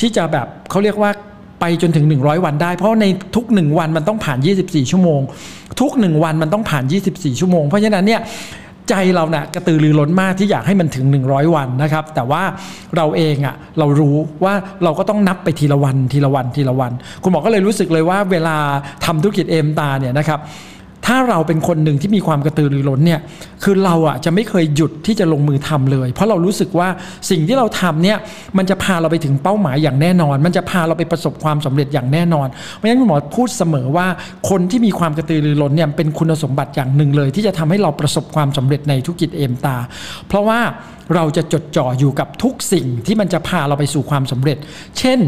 [0.00, 1.10] ที่จะแบบเขาเรียกว่า
[1.60, 3.04] ไปจนถึง 100 วันได้ เพราะใน
[3.36, 5.20] ทุก 1 วันมันต้องผ่าน 24 ชั่วโมง
[5.80, 8.20] ทุก 1 วันมันต้องผ่าน 24 ชั่วโมง เพราะฉะนั้นเนี่ย
[8.88, 12.42] ใจเราเนะ่ยกระตือรือร้นมากที่อยากให้มันถึง 100 วันนะครับ แต่ว่า
[12.96, 18.56] เราเองอะ่ะเรารู้ว่าเราก็ต้องนับไปทีละวันทีละวันทีละวัน คุณหมอก็เลยรู้สึกเลยว่าเวลา
[19.04, 20.40] ทำธุรกิจเอมตาเนี่ยนะครับ
[21.08, 23.20] ถ้าเราเป็นคนหนึ่งที่มีความกระตือรือร้นเนี่ย
[23.64, 26.88] คือเราอะจะไม่เคยหยุดที่จะลงมือทำเลย เพราะเรารู้สึกว่า
[27.30, 28.18] สิ่งที่เราทำเนี่ย
[28.58, 34.06] มันจะพาเราไปถึงเป้าหมายอย่างแน่นอน มันจะพาเราไปประสบความสำเร็จอย่างแน่นอน เพราะฉะนั้นคุณหมอพูดเสมอว่า
[34.50, 39.76] คนที่มีความกระตือรือร้นเนี่ยเป็นคุณสมบัติอย่างหนึ่งเลย ที่จะทำให้เราประสบความสำเร็จในธุรกิจเอมตา
[40.28, 40.60] เพราะว่า
[41.14, 44.58] เราจะจดจ่ออยู่กับทุกสิ่งที่มันจะพาเราไปสู่ความสำเร็จ
[44.98, 45.18] เช่น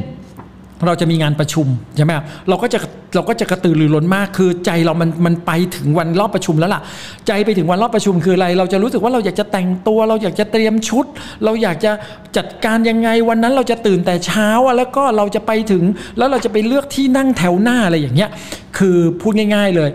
[0.86, 1.66] เราจะมีงานประชุม
[1.96, 2.12] ใช่ไหม
[2.48, 2.78] เราก็จะ
[3.14, 6.82] เราก็จะกระตือรือร้นมากคือใจเรามันมันไปถึงวันรอบประชุมแล้วล่ะ
[7.26, 11.04] ใจไปถึงวันรอบประชุมคืออะไร เราจะรู้สึกว่าเราอยากจะแต่งตัว เราอยากจะเตรียมชุด
[11.44, 11.92] เราอยากจะ
[12.36, 15.84] จัดการยังไงวันนั้นเราจะตื่นแต่เช้าแล้วก็เราจะไปถึง
[16.18, 18.30] แล้วเราจะไปเลือกที่นั่งแถวหน้าอะไรอย่างเงี้ย
[18.78, 19.90] คือพูดง่าย ๆเลย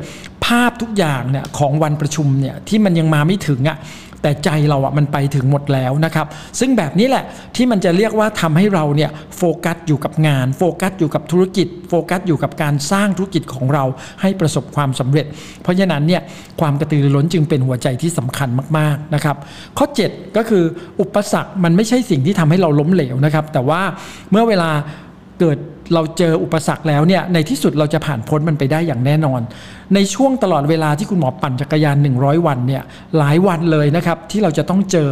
[0.45, 3.77] ภาพทุกอย่างเนี่ยของวันประชุมเนี่ยที่มันยังมาไม่ถึงอะ่ะ
[4.25, 6.27] แต่ใจเราอะมันไปถึงหมดแล้วนะครับ
[6.59, 7.23] ซึ่งแบบนี้แหละ
[7.55, 13.83] ที่มันจะเรียกว่าทำให้เราเนี่ยโฟกัสอยู่กับงาน โฟกัสอยู่กับธุรกิจ โฟกัสอยู่กับการสร้างธุรกิจของเรา
[14.21, 15.25] ให้ประสบความสำเร็จ
[15.63, 16.21] เพราะฉะนั้นเนี่ย
[16.61, 19.35] ความกระตือรือร้นจึงเป็นหัวใจที่สำคัญมากๆนะครับ
[19.77, 20.63] ข้อ 7 ก็คือ
[21.01, 23.81] อุปสรรคมันไม่ใช่สิ่งที่ทำให้เราล้มเหลวนะครับแต่ว่า
[24.31, 24.69] เมื่อเวลา
[25.39, 25.57] เกิด
[25.93, 29.41] เราเจออุปสรรคแล้วเนี่ยในที่สุดเราจะผ่านพ้นมันไปได้อย่างแน่นอน
[29.95, 32.83] ในช่วงตลอดเวลาที่คุณหมอปั่นจักรยาน 100 วันเนี่ย
[33.17, 35.09] หลายวันเลยนะครับที่เราจะต้องเจอ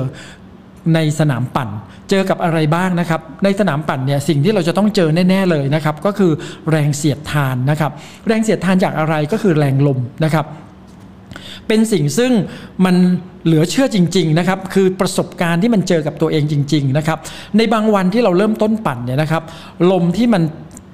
[0.94, 1.70] ในสนามปั่น
[2.10, 6.32] เจอกับอะไรบ้างนะครับ ในสนามปั่นเนี่ยสิ่งที่เราจะต้องเจอแน่ ๆเลยนะครับ ก็คือ
[6.72, 7.92] แรงเสียดทานนะครับ
[8.28, 10.46] แรงเสียดทานจากอะไรก็คือแรงลมนะครับ
[11.74, 12.32] เป็นสิ่งซึ่ง
[12.86, 12.96] มัน
[13.46, 17.18] เหลือเชื่อจริงๆนะครับคือประสบการณ์ที่มันเจอกับตัวเองจริง ๆนะครับ
[17.58, 19.44] ในบางวันที่เราเริ่มต้นปั่นเนี่ยนะครับ
[19.92, 20.44] ลมที่มัน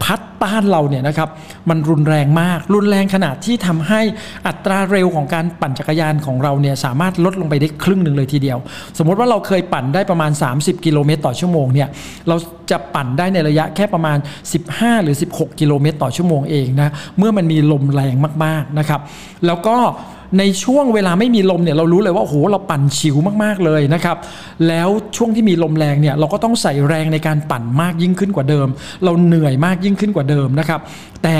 [0.04, 1.30] พัดต้านเราเนี่ยนะครับ
[1.70, 4.02] มันรุนแรงมาก รุนแรงขนาดที่ทำให้
[4.48, 8.58] อัตราเร็วของการปั่นจักรยานของเราเนี่ยสามารถลดลงไปได้ครึ่งหนึ่งเลยทีเดียว
[8.98, 11.90] สมมติว่าเราเคยปั่นได้ประมาณ 30 กิโลเมตรต่อชั่วโมงเนี่ย
[12.28, 12.36] เรา
[12.72, 14.18] จะปั่นได้ในระยะแค่ประมาณ
[14.60, 18.16] 15 หรือ 16 กิโลเมตรต่อชั่วโมงเองนะเมื่อมันมีลมแรง
[18.46, 19.02] มากๆนะครับ
[19.46, 19.78] แล้วก็
[20.38, 24.18] ในช่วงเวลาไม่มีลมเนี่ยเรารู้เลยว่าโอ้โหเราปั่นชิวมากๆเลยนะครับ
[24.68, 28.68] แล้วช่วงที่มีลมแรงเนี่ยเราก็ต้องใส่แรงในการปั่นมากยิ่งขึ้นกว่าเดิม
[29.04, 30.80] เราเหนื่อยมากยิ่งขึ้นกว่าเดิมนะครับ
[31.24, 31.38] แต่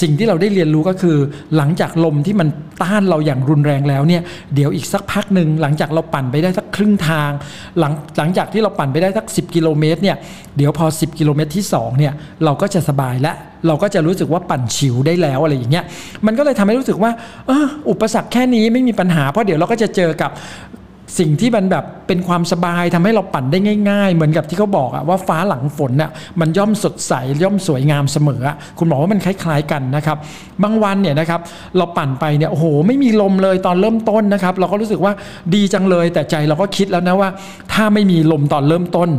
[0.00, 1.16] สิ่งที่เราได้เรียนรู้ก็คือ
[1.56, 2.48] หลังจากลมที่มัน
[2.82, 4.22] ต้านเราอย่างรุนแรงแล้วเนี่ย
[4.54, 7.30] เดี๋ยวอีกสักพักหนึ่งหลังจากเราปั่นไปได้สักครึ่งทาง
[7.78, 10.16] หลังหลังจากที่เราปั่นไปได้สัก 10 กิโลเมตรเนี่ย
[10.56, 12.12] เดี๋ยวพอ 10 กิโลเมตรที่2เนี่ย
[12.44, 13.32] เราก็จะสบายและ
[13.66, 15.84] เราก็จะรู้สึกว่าปั่นฉิวได้แล้วอะไรอย่างเงี้ย
[16.26, 17.10] มันก็เลยทำให้รู้สึกว่า
[17.50, 17.52] อ
[17.90, 20.30] อุปสรรคแค่นี้ไม่มีปัญหาเพราะเดี๋ยวเราก็จะเจอกับ
[21.18, 23.58] สิ่งที่มันแบบเป็นความสบายทำให้เราปั่นได้
[23.90, 27.12] ง่ายๆ เหมือนกับที่เขาบอกอะว่าฟ้าหลังฝนน่ะมันย่อมสดใส
[27.44, 28.42] ย่อมสวยงามเสมอ
[28.78, 30.16] คุณบอกว่ามันคล้ายๆกันนะครับ
[30.62, 31.40] บางวันเนี่ยนะครับ
[31.76, 35.12] เราปั่นไปเนี่ยโอ้โหไม่มีลมเลยตอนเริ่มต้นนะครับ เราก็รู้สึกว่า
[35.54, 37.28] ดีจังเลยแต่ใจเราก็คิดแล้วนะว่า
[37.72, 39.10] ถ้าไม่มีลมตอนเริ่มต้น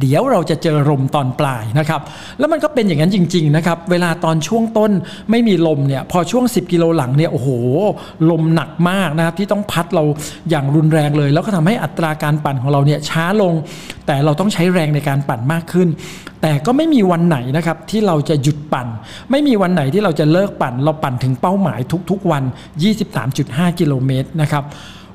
[0.00, 2.00] เดี๋ยวเราจะเจอลมตอนปลายนะครับ
[2.38, 4.92] แล้วมันก็เป็นอย่างนั้นจริง ๆ นะครับ เวลาตอนช่วงต้น
[5.30, 7.48] ไม่มีลมเนี่ย พอช่วง 10 กิโลหลังเนี่ย โอ้โห
[8.30, 10.04] ลมหนักมากนะครับ ที่ต้องพัดเรา
[10.50, 13.54] อย่างรุนแรงเลย แล้วก็ทำให้อัตราการปั่นของเราเนี่ยช้าลง
[14.06, 15.88] แต่เราต้องใช้แรงในการปั่นมากขึ้น
[16.42, 18.86] แต่ก็ไม่มีวันไหนนะครับที่เราจะหยุดปั่น
[19.30, 21.80] ไม่มีวันไหนที่เราจะเลิกปั่น เราปั่นถึงเป้าหมาย
[22.10, 22.42] ทุก ๆ วัน
[23.10, 24.64] 23.5 กิโลเมตรนะครับ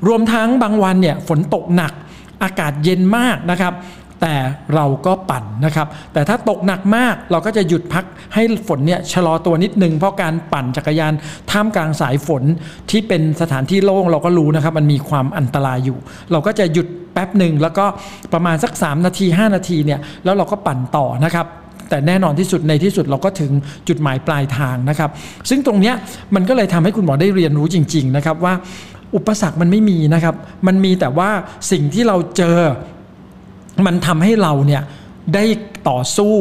[0.07, 1.93] รวมทั้งบางวันเนี่ยฝนตกหนัก
[2.43, 3.73] อากาศเย็นมากนะครับ
[4.23, 4.37] แต่
[4.75, 11.13] เราก็ปั่นนะครับ แต่ถ้าตกหนักมากเราก็จะหยุดพักให้ฝนเนี่ยชะลอตัวนิดนึง เพราะการปั่นจักรยาน
[11.51, 12.43] ท่ามกลางสายฝน
[12.89, 15.97] ที่เป็นสถานที่โล่งเราก็รู้นะครับ มันมีความอันตรายอยู่
[16.31, 17.85] เราก็จะหยุดแป๊บหนึ่งแล้วก็
[18.33, 21.45] ประมาณสัก 3 นาที 5 นาทีเนี่ยแล้วเราก็ปั่นต่อนะครับ
[21.89, 23.51] แต่แน่นอนที่สุดในที่สุดเราก็ถึง
[23.87, 25.09] จุดหมายปลายทางนะครับ
[25.49, 25.95] ซึ่งตรงเนี้ย
[26.35, 28.53] มันก็เลยทำให้คุณหมอได้เรียนรู้จริง ๆ นะครับว่า
[29.15, 30.35] อุปสรรคมันไม่มีนะครับ
[30.67, 31.29] มันมีแต่ว่า
[31.71, 32.57] สิ่งที่เราเจอ
[33.85, 34.81] มันทำให้เราเนี่ย
[35.33, 35.43] ได้
[35.89, 36.35] ต่อสู้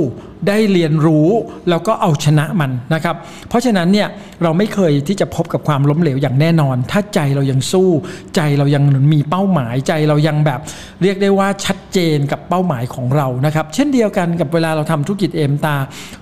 [0.49, 1.29] ได้เรียนรู้
[1.71, 3.17] แล้วก็เอาชนะมันนะครับ
[3.49, 4.09] เพราะฉะนั้นเนี่ย
[4.43, 7.89] เราไม่เคยที่จะพบกับความล้มเหลวอย่างแน่นอน ถ้าใจเรายังสู้
[8.37, 10.61] ใจเรายังมีเป้าหมายใจเรายังแบบ
[11.03, 15.77] เรียกได้ว่าชัดเจนกับเป้าหมายของเรานะครับ เช่นเดียวกันกับเวลาเราทำธุรกิจเอ็มตา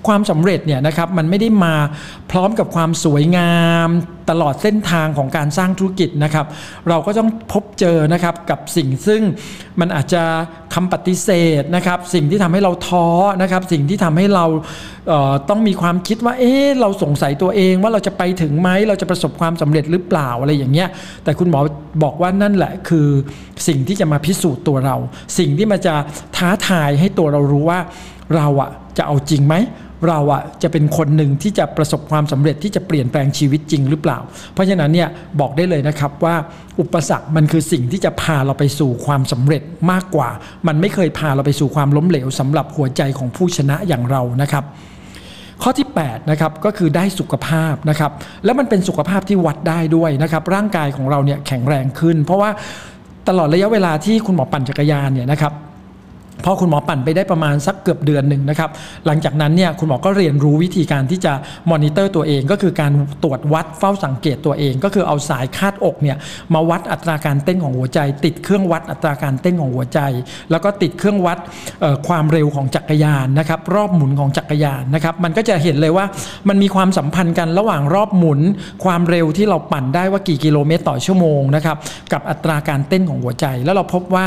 [0.06, 1.74] ความสำเร็จเนี่ยนะครับมันไม่ได้มา
[2.30, 3.54] พร้อมกับความสวยงา
[3.86, 3.88] ม
[4.30, 6.46] ตลอดเส้นทางของการสร้างธุรกิจนะครับ
[6.88, 9.22] เราก็ต้องพบเจอนะครับกับสิ่งซึ่ง
[9.80, 10.24] มันอาจจะ
[10.74, 11.30] คำปฏิเส
[11.60, 13.06] ธนะครับ สิ่งที่ทำให้เราท้อ
[13.42, 14.46] นะครับ สิ่งที่ทำให้เรา
[15.08, 20.88] เต้องมีความคิดว่า เอ๊เราสงสัยตัวเองว่าเราจะไปถึงไหมเราจะประสบความสำเร็จหรือเปล่าอะไรอย่างเงี้ย
[21.24, 21.60] แต่คุณหมอ
[22.02, 23.08] บอกว่านั่นแหละคือ
[23.66, 24.96] สิ่งที่จะมาพิสูจน์ตัวเรา
[25.38, 25.94] สิ่งที่มันจะ
[26.36, 27.80] ท้าทายให้ตัวเรารู้ว่า
[28.36, 29.54] เราอะจะเอาจริงไหม
[30.08, 34.18] เราอะจะเป็นคนหนึ่งที่จะประสบความสำเร็จที่จะเปลี่ยนแปลงชีวิตจริงหรือเปล่า
[34.54, 35.08] เพราะฉะนั้นเนี่ย
[35.40, 36.34] บอกได้เลยนะครับว่า
[36.80, 40.28] อุปสรรคมันคือสิ่งที่จะพาเราไปสู่ความสำเร็จมากกว่า
[40.66, 44.64] มันไม่เคยพาเราไปสู่ความล้มเหลวสำหรับหัวใจของผู้ชนะอย่างเรานะครับ
[45.62, 48.12] ข้อที่8นะครับก็คือได้สุขภาพนะครับ
[48.44, 52.50] แล้วมันเป็นสุขภาพที่วัดได้ด้วยนะครับร่างกายของเราเนี่ยแข็งแรงขึ้น เพราะว่า
[53.28, 55.52] ตลอดระยะเวลาที่คุณหมอปั่นจักรยานเนี่ยนะครับ
[56.44, 58.70] พอคุณหมอปั่นไปได้ประมาณสักเกือบเดือนหนึ่งนะครับ
[59.06, 61.32] หลังจากนั้นเนี่ยคุณหมอก็เรียนรู้วิธีการที่จะ
[61.70, 62.92] มอนิเตอร์ตัวเอง ก็คือการ
[63.24, 66.16] ตรวจวัดเฝ้าสังเกตตัวเอง ก็คือเอาสายคาดอกเนี่ย
[66.54, 70.00] มาวัดอัตราการเต้นของหัวใจ ติดเครื่องวัดอัตราการเต้นของหัวใจ
[70.50, 71.38] แล้วก็ติดเครื่องวัด
[72.08, 76.06] ความเร็วของจักรยานนะครับรอบหมุนของจักรยานนะครับมันก็จะเห็นเลยว่า
[76.48, 78.40] มันมีความสัมพันธ์กันระหว่างรอบหมุน
[78.84, 81.76] ความเร็วที่เราปั่นได้ว่ากี่กิโลเมตรต่อชั่วโมงนะครับ
[82.12, 84.26] กับอัตราการเต้นของหัวใจ แล้วเราพบว่า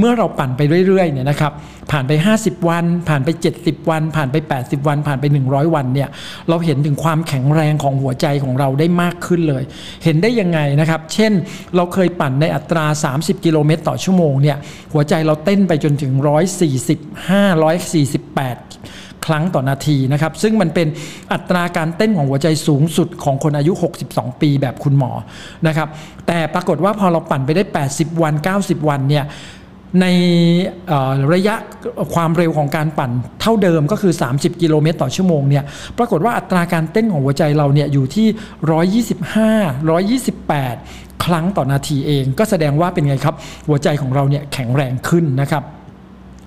[0.00, 1.52] เมื่อเราปั่นไปเรื่อยๆเนี่ยนะครับ
[1.90, 6.08] ผ่านไป 50 วัน ผ่านไป 70 วัน ผ่านไป 80 วัน ผ่านไป 100 วันเนี่ย
[6.48, 9.62] เราเห็นถึงความแข็งแรงของหัวใจของเราได้มากขึ้นเลย
[10.04, 11.32] เห็นได้ยังไงนะครับ เช่น
[11.76, 12.86] เราเคยปั่นในอัตรา
[13.16, 14.56] 30 กิโลเมตรต่อชั่วโมงเนี่ย
[14.92, 16.12] หัวใจเราเต้นไปจนถึง
[17.08, 17.40] 145
[18.10, 20.88] 148ครั้งต่อนาทีนะครับซึ่งมันเป็น
[21.32, 23.72] อัตราการเต้นของหัวใจสูงสุดของคนอายุ
[24.06, 25.12] 62 ปีแบบคุณหมอ
[25.66, 25.88] นะครับ
[26.26, 29.24] แต่ปรากฏว่าพอเราปั่นไปได้ 80 วัน 90 วันเนี่ย
[30.00, 30.06] ใน
[31.32, 31.54] ระยะ
[32.14, 35.64] ความเร็วของการปั่นเท่าเดิมก็คือ 30 กิโลเมตรต่อชั่วโมงเนี่ย
[35.98, 38.28] ปรากฏว่าอัตราการเต้นของหัวใจเราเนี่ยอยู่ที่
[40.16, 40.20] 125
[40.58, 43.34] 128 ครั้งต่อนาทีเอง ก็แสดงว่าเป็นไงครับ
[43.68, 45.62] หัวใจของเราเนี่ยแข็งแรงขึ้นนะครับ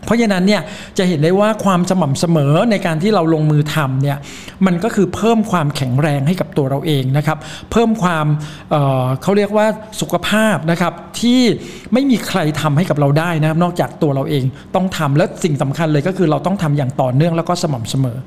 [0.05, 0.61] เพราะฉะนั้นเนี่ย
[0.97, 4.17] จะเห็นได้ว่าความสม่ำเสมอในการที่เราลงมือทำเนี่ย
[4.65, 7.37] มันก็คือเพิ่มความแข็งแรงให้กับตัวเราเองนะครับ
[7.71, 8.25] เพิ่มความ
[8.71, 9.65] เเขาเรียกว่า
[10.01, 11.41] สุขภาพนะครับที่
[11.93, 14.43] ไม่มีใครทำให้กับเราได้นะครับ นอกจากตัวเราเอง
[14.75, 18.17] ต้องทำและสิ่งสำคัญเลยก็คือเราต้องทำอย่างต่อเนื่องแล้วก็สม่ำเสมอ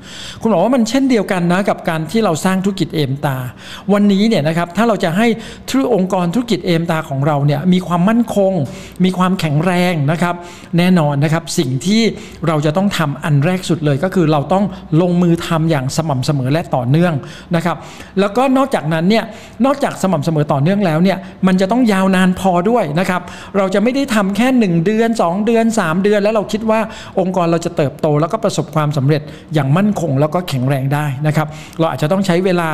[0.41, 3.37] คุณบอกว่ามันเช่นเดียวกันนะกับการที่เราสร้างธุรกิจเอมตา
[3.93, 5.27] วันนี้เนี่ยนะครับถ้าเราจะให้
[5.69, 8.53] ธุรองค์กรธุรกิจเอมตาของเราเนี่ยมีความมั่นคง
[9.03, 10.35] มีความแข็งแรงนะครับ
[10.77, 12.01] แน่นอนนะครับสิ่งที่
[12.47, 14.63] เราจะต้องทำอันแรกสุดเลยก็คือเราต้อง
[15.01, 17.13] ลงมือทำอย่างสม่ำเสมอและต่อเนื่อง
[17.55, 17.77] นะครับ
[18.19, 19.23] แล้วก็นอกจากนั้นเนี่ย
[19.65, 23.21] นอกจากสม่ำเสมอต่อเนื่องแล้วเนี่ยมันจะต้องยาวนานพอด้วยนะครับ
[23.57, 26.79] เราจะไม่ได้ทำแค่ 1 เดือน 2 เดือน 3 เดือน แล้วเราคิดว่า
[27.19, 29.21] องค์กรเราจะเติบโต แล้วก็ประสบความสำเร็จ
[29.53, 31.47] อย่างมั่นคง แล้วก็แข็งแรงได้นะครับ
[31.79, 32.69] เราอาจจะต้องใช้เวลา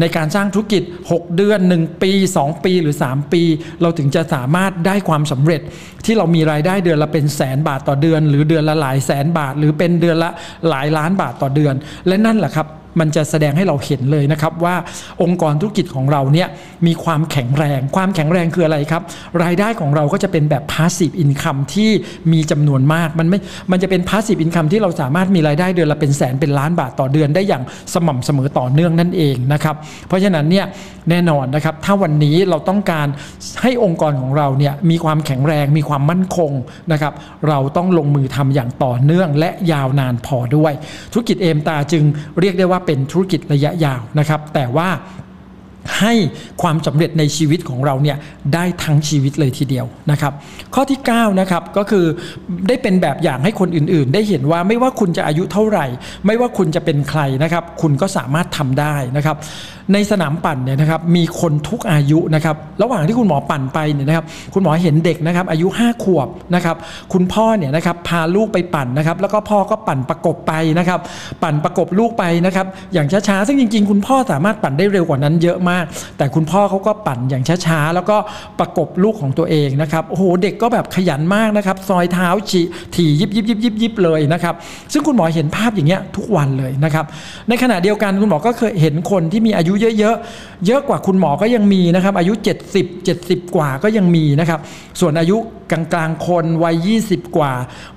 [0.00, 3.42] ในการสร้างธุรกิจ 6 เดือน 1 ปี 2 ปีหรือ 3 ปี
[3.82, 5.60] เราถึงจะสามารถได้ความสำเร็จ
[6.04, 10.30] ที่เรามีรายได้เดือนละเป็นแสนบาทต่อเดือน หรือเดือนละหลายแสนบาท หรือเป็นเดือนละ
[10.68, 11.74] หลายล้านบาทต่อเดือน
[12.06, 12.66] และนั่นแหละครับ
[13.00, 14.74] มันจะแสดงให้เราเห็นเลยนะครับว่า
[15.22, 16.48] องค์กรธุรกิจของเราเนี่ย
[16.86, 19.02] มีความแข็งแรง ความแข็งแรงคืออะไรครับ
[19.42, 21.90] รายได้ของเราก็จะเป็นแบบ passive income ที่
[22.32, 23.38] มีจำนวนมาก มันไม่
[23.70, 27.62] มันจะเป็น passive income ที่เราสามารถมีรายได้เดือนละเป็นแสนเป็นล้านบาทต่อเดือนได้อย่าง
[27.94, 29.76] สม่ำเสมอต่อเนื่องนั่นเองนะครับ
[30.08, 30.66] เพราะฉะนั้นเนี่ย
[31.10, 33.06] แน่นอนนะครับ ถ้าวันนี้เราต้องการ
[33.62, 36.52] ให้องค์กรของเราเนี่ยมีความแข็งแรงมีความมั่นคง
[36.92, 37.12] นะครับ
[37.48, 40.72] เราต้องลงมือทำอย่างต่อเนื่องและยาวนานพอด้วย
[41.12, 42.04] ธุรกิจเอมตาจึง
[42.40, 44.88] เรียกได้ว่าเป็นธุรกิจระยะยาวนะครับ แต่ว่า
[46.00, 46.14] ให้
[46.62, 48.16] ความสำเร็จในชีวิตของเราเนี่ย
[48.54, 50.32] ได้ทั้งชีวิตเลยทีเดียวนะครับ
[50.74, 52.04] ข้อที่9นะครับก็คือ
[52.68, 55.86] ได้เป็นแบบอย่างให้คนอื่นๆ ได้เห็นว่าไม่ว่าคุณจะอายุเท่าไหร่
[56.26, 59.36] ไม่ว่าคุณจะเป็นใครนะครับ คุณก็สามารถทำได้นะครับ
[59.92, 64.24] ในสนามปั่นเนี่ยนะครับมีคนทุกอายุนะครับระหว่างที่คุณหมอปั่นไปเนี่ยนะครับ
[64.54, 66.76] คุณหมอเห็นเด็กนะครับอายุ 5 ขวบนะครับ
[67.12, 71.00] คุณพ่อเนี่ยนะครับพาลูกไปปั่นนะครับแล้วก็พ่อก็ปั่นประกบไปนะครับ
[71.42, 75.84] ปั่นประกบลูกไปนะครับอย่างช้าๆซึ่งจริง ๆ คุณพ่อสามารถปั่นได้เร็วกว่านั้นเยอะมาก
[76.16, 78.16] แต่คุณพ่อเขาก็ปั่นอย่างช้าๆแล้วก็
[78.60, 82.60] ประกบลูกของตัวเองนะครับโอ้โหเด็กก็แบบขยันมากนะครับซอยเท้าฉี
[82.94, 84.54] ถี่ยิบยิบยิบยิบยิบเลยนะครับ
[84.92, 87.04] ซึ่งคุณหมอเห็นภาพอย่างเงี้ยทุกวันเลยนะครับ
[87.48, 92.32] ในขณะเดียวกันคุณหมอก็เคยเห็นคนที่มีอายุเยอะๆ เยอะกว่าคุณหมอก็ยังมีนะครับ อายุ
[92.74, 94.60] 70 70 กว่าก็ยังมีนะครับ
[95.00, 95.36] ส่วนอายุ
[95.70, 97.52] กลางๆ คนวัย 20 กว่า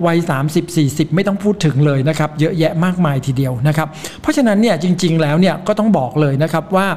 [0.05, 0.17] วัย
[0.47, 3.87] 30 40 ไม่ต้องพูดถึงเลยนะครับ เยอะแยะมากมายทีเดียวนะครับ
[4.21, 6.87] เพราะฉะนั้นเนี่ยจริง ๆ แล้วเนี่ยก็ต้องบอกเลยนะครับว่า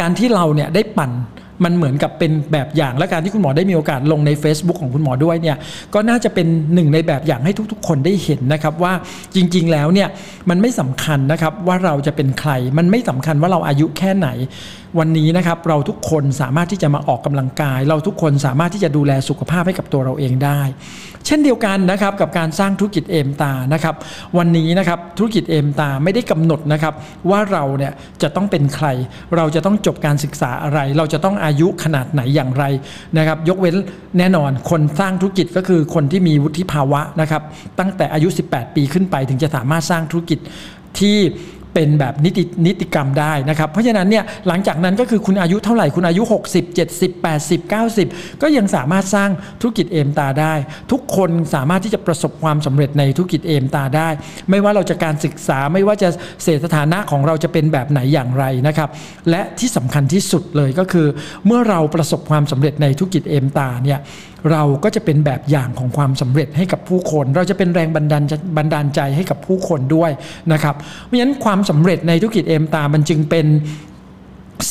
[0.00, 1.10] การที่เราเนี่ยได้ปั่น
[1.64, 5.56] มันเหมือนกับเป็นแบบอย่างและการที่คุณหมอได้มีโอกาสลงใน Facebook ของคุณหมอด้วยเนี่ย
[5.94, 8.92] ก็น่าจะเป็นหนึ่งในแบบอย่างให้ทุกๆ คนได้เห็นนะครับว่า
[9.34, 10.08] จริง ๆ แล้วเนี่ย
[10.50, 14.28] มันไม่สำคัญนะครับว่าเราจะเป็นใคร มันไม่สำคัญว่าเราอายุแค่ไหน
[14.98, 20.60] วันนี้นะครับเราทุกคนสามารถที่จะมาออกกำลังกาย เราทุกคนสามารถที่จะดูแลสุขภาพให้กับตัวเราเองได้
[21.26, 23.94] เช่นเดียวกันนะครับกับการสร้างธุรกิจเอมตานะครับ
[24.38, 26.94] วันนี้นะครับธุรกิจเอมตาไม่ได้กำหนดนะครับ
[27.30, 27.92] ว่าเราเนี่ย
[28.22, 28.86] จะต้องเป็นใคร
[29.36, 32.64] เราจะต้องจบการศึกษาอะไร เราจะต้องอายุขนาดไหนอย่างไร
[33.18, 33.76] นะครับ ยกเว้น
[34.18, 37.42] แน่นอนคนสร้างธุรกิจก็คือคนที่มีวุฒิภาวะนะครับ
[37.78, 40.38] ตั้งแต่อายุ 18 ปีขึ้นไปถึงจะสามารถสร้างธุรกิจ
[40.98, 41.16] ที่
[41.76, 46.22] เป็นแบบนิตินิติกรรมได้นะครับ เพราะฉะนั้นเนี่ยหลังจากนั้นก็คือคุณอายุเท่าไหร่คุณอายุ
[46.52, 47.72] 60 70 80
[48.02, 50.54] 90 ก็ยังสามารถสร้างธุรกิจเอมตาได้
[50.92, 54.08] ทุกคนสามารถที่จะประสบความสำเร็จในธุรกิจเอมตาได้
[54.50, 56.08] ไม่ว่าเราจะการศึกษาไม่ว่าจะ
[56.44, 58.88] เศรษฐฐานะของเราจะเป็นแบบไหนอย่างไรนะครับ
[59.30, 61.06] และที่สำคัญที่สุดเลยก็คือ
[61.46, 63.98] เมื่อเราประสบความสำเร็จในธุรกิจเอมตาเนี่ย
[64.50, 68.22] เราก็จะเป็นแบบอย่างของความสำเร็จให้กับผู้คน เราจะเป็นแรงบันดาล
[68.56, 70.10] บันดาลใจให้กับผู้คนด้วย
[70.52, 70.74] นะครับ
[71.04, 73.46] เพราะฉะนั้นความสำเร็จในธุรกิจเอมตามันจึงเป็น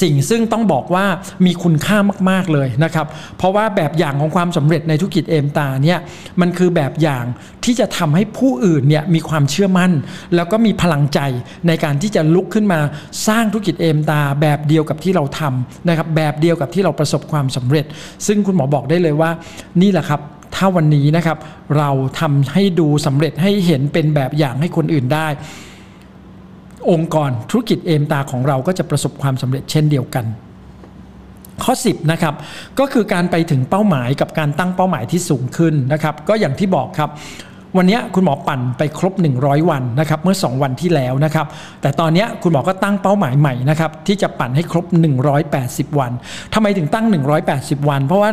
[0.02, 1.06] สิ่งซึ่งต้องบอกว่า
[1.46, 1.98] มีคุณค่า
[2.30, 3.08] มาก ๆ เลยนะครับ
[3.38, 6.00] เพราะว่าแบบอย่างของความสำเร็จในธุรกิจเอมตาเนี่ย
[6.42, 7.26] มันคือแบบอย่าง
[7.66, 9.92] ที่จะทำให้ผู้อื่นเนี่ยมีความเชื่อมั่น
[10.36, 11.20] แล้วก็มีพลังใจ
[11.68, 12.80] ในการที่จะลุกขึ้นมา
[13.28, 17.86] สร้างธุรกิจเอมตา แบบเดียวกับที่เราทำนะครับแบบเดียวกับที่เราประสบความสำเร็จ
[18.28, 19.32] ซึ่งคุณหมอบอกได้เลยว่า
[19.82, 20.22] นี่แหละครับ
[20.56, 21.38] ถ้าวันนี้นะครับ
[21.78, 25.28] เราทำให้ดูสำเร็จให้เห็นเป็นแบบอย่างให้คนอื่นได้
[26.92, 30.26] องค์กรธุรกิจเอมตาของเราก็จะประสบความสำเร็จเช่นเดียวกัน
[31.64, 32.34] ข้อ 10นะครับ
[32.80, 37.10] ก็คือการไปถึงเป้าหมายกับการตั้งเป้าหมายที่สูงขึ้นนะครับ ก็อย่างที่บอกครับ
[37.78, 41.46] วันนี้คุณหมอปั่นไปครบ 100 วันนะครับเมื่อ 2 วันที่แล้วนะครับ
[41.82, 44.86] แต่ตอนนี้คุณหมอก็ตั้งเป้าหมายใหม่นะครับที่จะปั่นให้ครบ
[45.42, 46.12] 180 วัน
[46.54, 47.06] ทำไมถึงตั้ง
[47.48, 48.30] 180 วัน เพราะว่า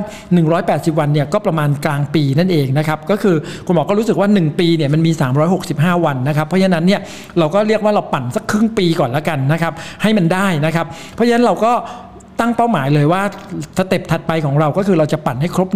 [0.49, 3.37] 180 วันเนี่ยก็ประมาณกลางปีนั่นเองนะครับก็คือ
[3.67, 5.13] คุณหมอก็รู้สึกว่า 1 ปีเนี่ยมันมี
[5.59, 7.01] 365 วันนะครับเพราะฉะนั้นเนี่ย
[7.39, 9.73] เราก็เรียกว่าเราปั่นสักครึ่งปีก่อนแล้วกันนะครับ
[10.03, 11.73] ให้มันได้นะครับ เพราะฉะนั้นเราก็
[12.41, 13.23] ตั้งเป้าหมายเลยว่า
[13.79, 15.69] สเต็ปถัดไปของเราก็คือเราจะปั่นให้ครบ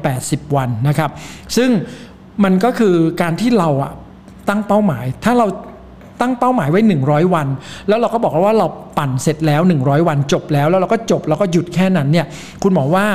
[0.00, 1.10] 180 วันนะครับ
[1.56, 1.70] ซึ่ง
[2.44, 3.92] มันก็คือการที่เราอะ
[4.48, 5.46] ตั้งเป้าหมาย ถ้าเรา
[6.20, 7.46] ตั้งเป้าหมายไว้ 100 วัน
[7.88, 8.66] แล้วเราก็บอกว่าเรา
[8.98, 12.26] ปั่นเสร็จแล้ว 100 วันจบแล้ว แล้วเราก็จบแล้วก็หยุดแค่นั้นเนี่ย
[12.62, 13.06] คุณหมอว่า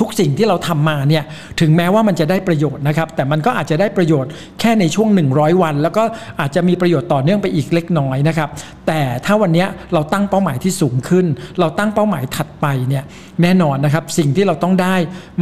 [0.00, 1.24] ทุกสิ่งที่เราทำมาเนี่ย
[1.60, 4.30] ถึงแม้ว่ามันจะได้ประโยชน์นะครับ แต่มันก็อาจจะได้ประโยชน์
[4.60, 6.02] แค่ในช่วง 100 วัน แล้วก็
[6.40, 8.48] อาจจะมีประโยชน์ต่อเนื่องไปอีกเล็กน้อยนะครับ
[8.86, 11.26] แต่ถ้าวันนี้เราตั้งเป้าหมายที่สูงขึ้น
[11.60, 13.04] เราตั้งเป้าหมายถัดไปเนี่ย
[13.42, 14.96] แน่นอนนะครับ สิ่งที่เราต้องได้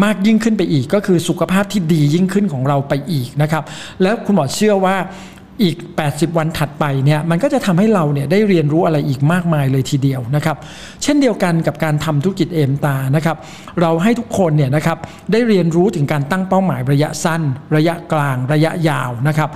[0.05, 3.63] มากยิ่งขึ้นไปอีก ก็คือสุขภาพที่ดียิ่งขึ้นของเราไปอีกนะครับ
[4.03, 4.97] แล้วคุณหมอเชื่อว่า
[5.63, 5.77] อีก
[6.09, 10.57] 80 วันถัดไปเนี่ยมันก็จะทำให้เราเนี่ยได้เรียนรู้อะไรอีกมากมายเลยทีเดียวนะครับ
[11.03, 13.37] เช่นเดียวกันกับการทำธุรกิจเอมตานะครับ
[13.81, 14.99] เราให้ทุกคนเนี่ยนะครับ
[15.33, 17.43] ได้เรียนรู้ถึงการตั้งเป้าหมายระยะสั้น
[17.77, 19.51] ระยะกลาง ระยะยาวนะครับ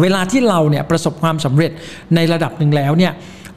[0.00, 1.72] เวลาที่เราเนี่ยประสบความสำเร็จ
[2.14, 3.12] ในระดับหนึ่งแล้วเนี่ย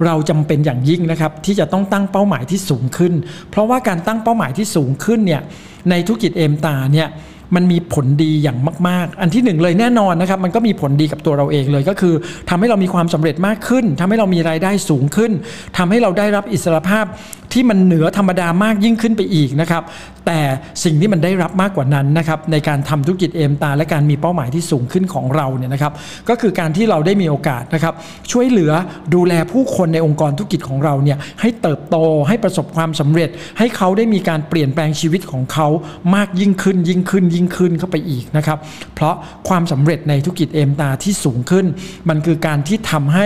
[0.06, 3.14] เราจำเป็นอย่างยิ่งนะครับที่จะต้องตั้งเป้าหมายที่สูงขึ้น
[3.50, 5.42] เพราะว่าการตั้งเป้าหมายที่สูงขึ้นเนี่ย
[5.90, 7.08] ในธุรกิจเอมตาเนี่ย
[7.56, 12.14] มันมีผลดีอย่างมาก ๆ อันที่หนึ่งเลยแน่นอนนะครับมันก็มีผลดีกับตัวเราเองเลยก็คือ
[12.50, 15.32] ทำให้เรามีความสำเร็จมากขึ้นทำให้เรามีรายได้สูงขึ้น
[15.78, 17.06] ทำให้เราได้รับอิสรภาพ
[17.54, 19.84] ที่มันเหนือธรรมดามากยิ่งขึ้นไปอีกนะครับ
[20.26, 20.40] แต่
[20.84, 25.94] สิ่งที่มันได้รับมากกว่านั้นนะครับในการทำธุรกิจเอมตา และการมีเป้าหมายที่สูงขึ้นของเราเนี่ยนะครับ
[26.30, 27.94] ก็คือการที่เราได้มีโอกาสนะครับ
[28.32, 28.72] ช่วยเหลือ
[29.16, 31.98] ดูแลผู้คนในองค์กรธุรกิจของเราเนี่ยให้เติบโต
[32.28, 35.68] ให้ประสบความสำเร็จ ให้เขาได้มีการเปลี่ยนแปลงชีวิตของเขา
[36.16, 38.58] มากยิ่งขึ้นยิ่งขึ้นยิ่งขึ้นเข้าไปอีกนะครับ
[38.96, 39.16] เพราะ
[39.48, 41.66] ความสำเร็จในธุรกิจเอมตาที่สูงขึ้น
[42.10, 43.26] มันคือการที่ทำให้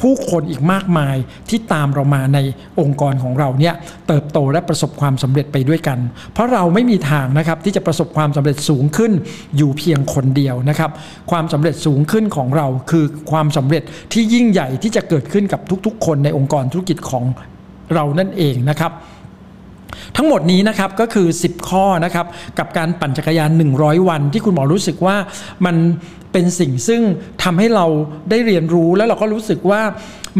[0.00, 1.16] ผู้คนอีกมากมาย
[1.50, 2.38] ที่ตามเรามาใน
[2.80, 3.74] องค์กรของเราเนี่ย
[4.08, 5.98] เติบโตและประสบความสำเร็จไปด้วยกัน
[6.32, 9.12] เพราะเราไม่มีทางนะครับที่จะประสบความสำเร็จสูงขึ้น
[9.56, 10.90] อยู่เพียงคนเดียวนะครับ
[11.30, 17.24] ความสำเร็จสูงขึ้นของเราคือความสำเร็จที่ยิ่งใหญ่ที่จะเกิดขึ้นกับทุกๆ คนในองค์กรธุรกิจของ
[17.94, 18.92] เรานั่นเองนะครับ
[20.16, 22.26] ทั้งหมดนี้นะครับก็คือ 10 ข้อนะครับ
[22.58, 25.16] กับการปั่นจักรยาน 100 วันที่คุณหมอรู้สึกว่า
[25.66, 25.76] มัน
[26.32, 27.02] เป็นสิ่งซึ่ง
[27.42, 27.86] ทำให้เรา
[28.30, 29.82] ได้เรียนรู้แล้วเราก็รู้สึกว่า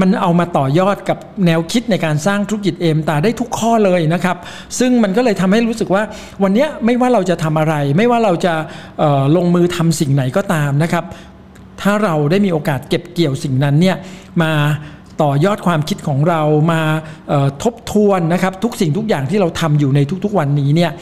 [0.01, 4.37] มันเอามาต่อยอดกับแนวคิดในการสร้างธุรกิจเอมตาได้ทุกข้อเลยนะครับ
[4.79, 6.03] ซึ่งมันก็เลยทำให้รู้สึกว่า
[6.43, 8.55] วันนี้ไม่ว่าเราจะทำอะไร ไม่ว่าเราจะ
[9.37, 11.05] ลงมือทำสิ่งไหนก็ตามนะครับ
[11.83, 13.97] ถ้าเราได้มีโอกาสเก็บเกี่ยวสิ่งนั้นเนี่ย
[14.43, 14.53] มา
[15.23, 16.43] ต่อยอดความคิดของเรา
[16.73, 16.81] มา
[17.63, 20.93] ทบทวนนะครับทุกสิ่งทุกอย่างที่เราทำอยู่ในทุกๆวันนี้เนี่ย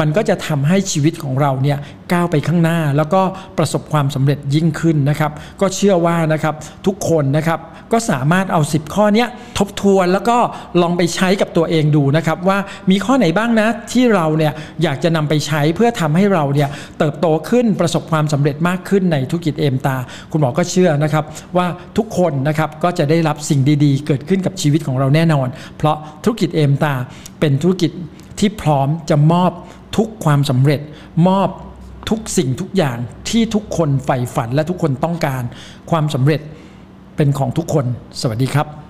[0.00, 1.78] มันก็จะทำให้ชีวิตของเราเนี่ย
[2.12, 3.22] ก้าวไปข้างหน้าแล้วก็
[3.58, 6.54] ประสบความสำเร็จยิ่งขึ้นนะครับ ก็เชื่อว่านะครับ
[6.86, 7.60] ทุกคนนะครับ
[7.92, 9.26] ก็สามารถเอา 10 ข้อนี้
[9.58, 10.36] ทบทวนแล้วก็
[10.82, 12.58] ลองไปใช้กับตัวเองดูนะครับ ว่า
[12.90, 16.68] มีข้อไหนบ้างนะที่เราเนี่ยอยากจะนำไปใช้เพื่อทำให้เราเนี่ย
[16.98, 19.96] เติบโตขึ้นประสบความสำเร็จมากขึ้นในธุรกิจเอมตา
[20.30, 21.24] คุณหมอก็เชื่อนะครับ
[21.56, 21.66] ว่า
[21.96, 26.94] ทุกคนนะครับก็จะได้รับสิ่งดีๆ เกิดขึ้นกับชีวิตของเราแน่นอน เพราะธุรกิจเอมตา
[27.40, 27.90] เป็นธุรกิจ
[28.38, 29.52] ที่พร้อมจะมอบ
[29.96, 30.80] ทุกความสำเร็จ
[31.28, 31.48] มอบ
[32.10, 35.42] ทุกสิ่งทุกอย่างที่ทุกคนใฝ่ฝันและทุกคนต้องการ
[35.90, 36.40] ความสำเร็จ
[37.16, 37.84] เป็นของทุกคน
[38.20, 38.81] สวัสดีครับ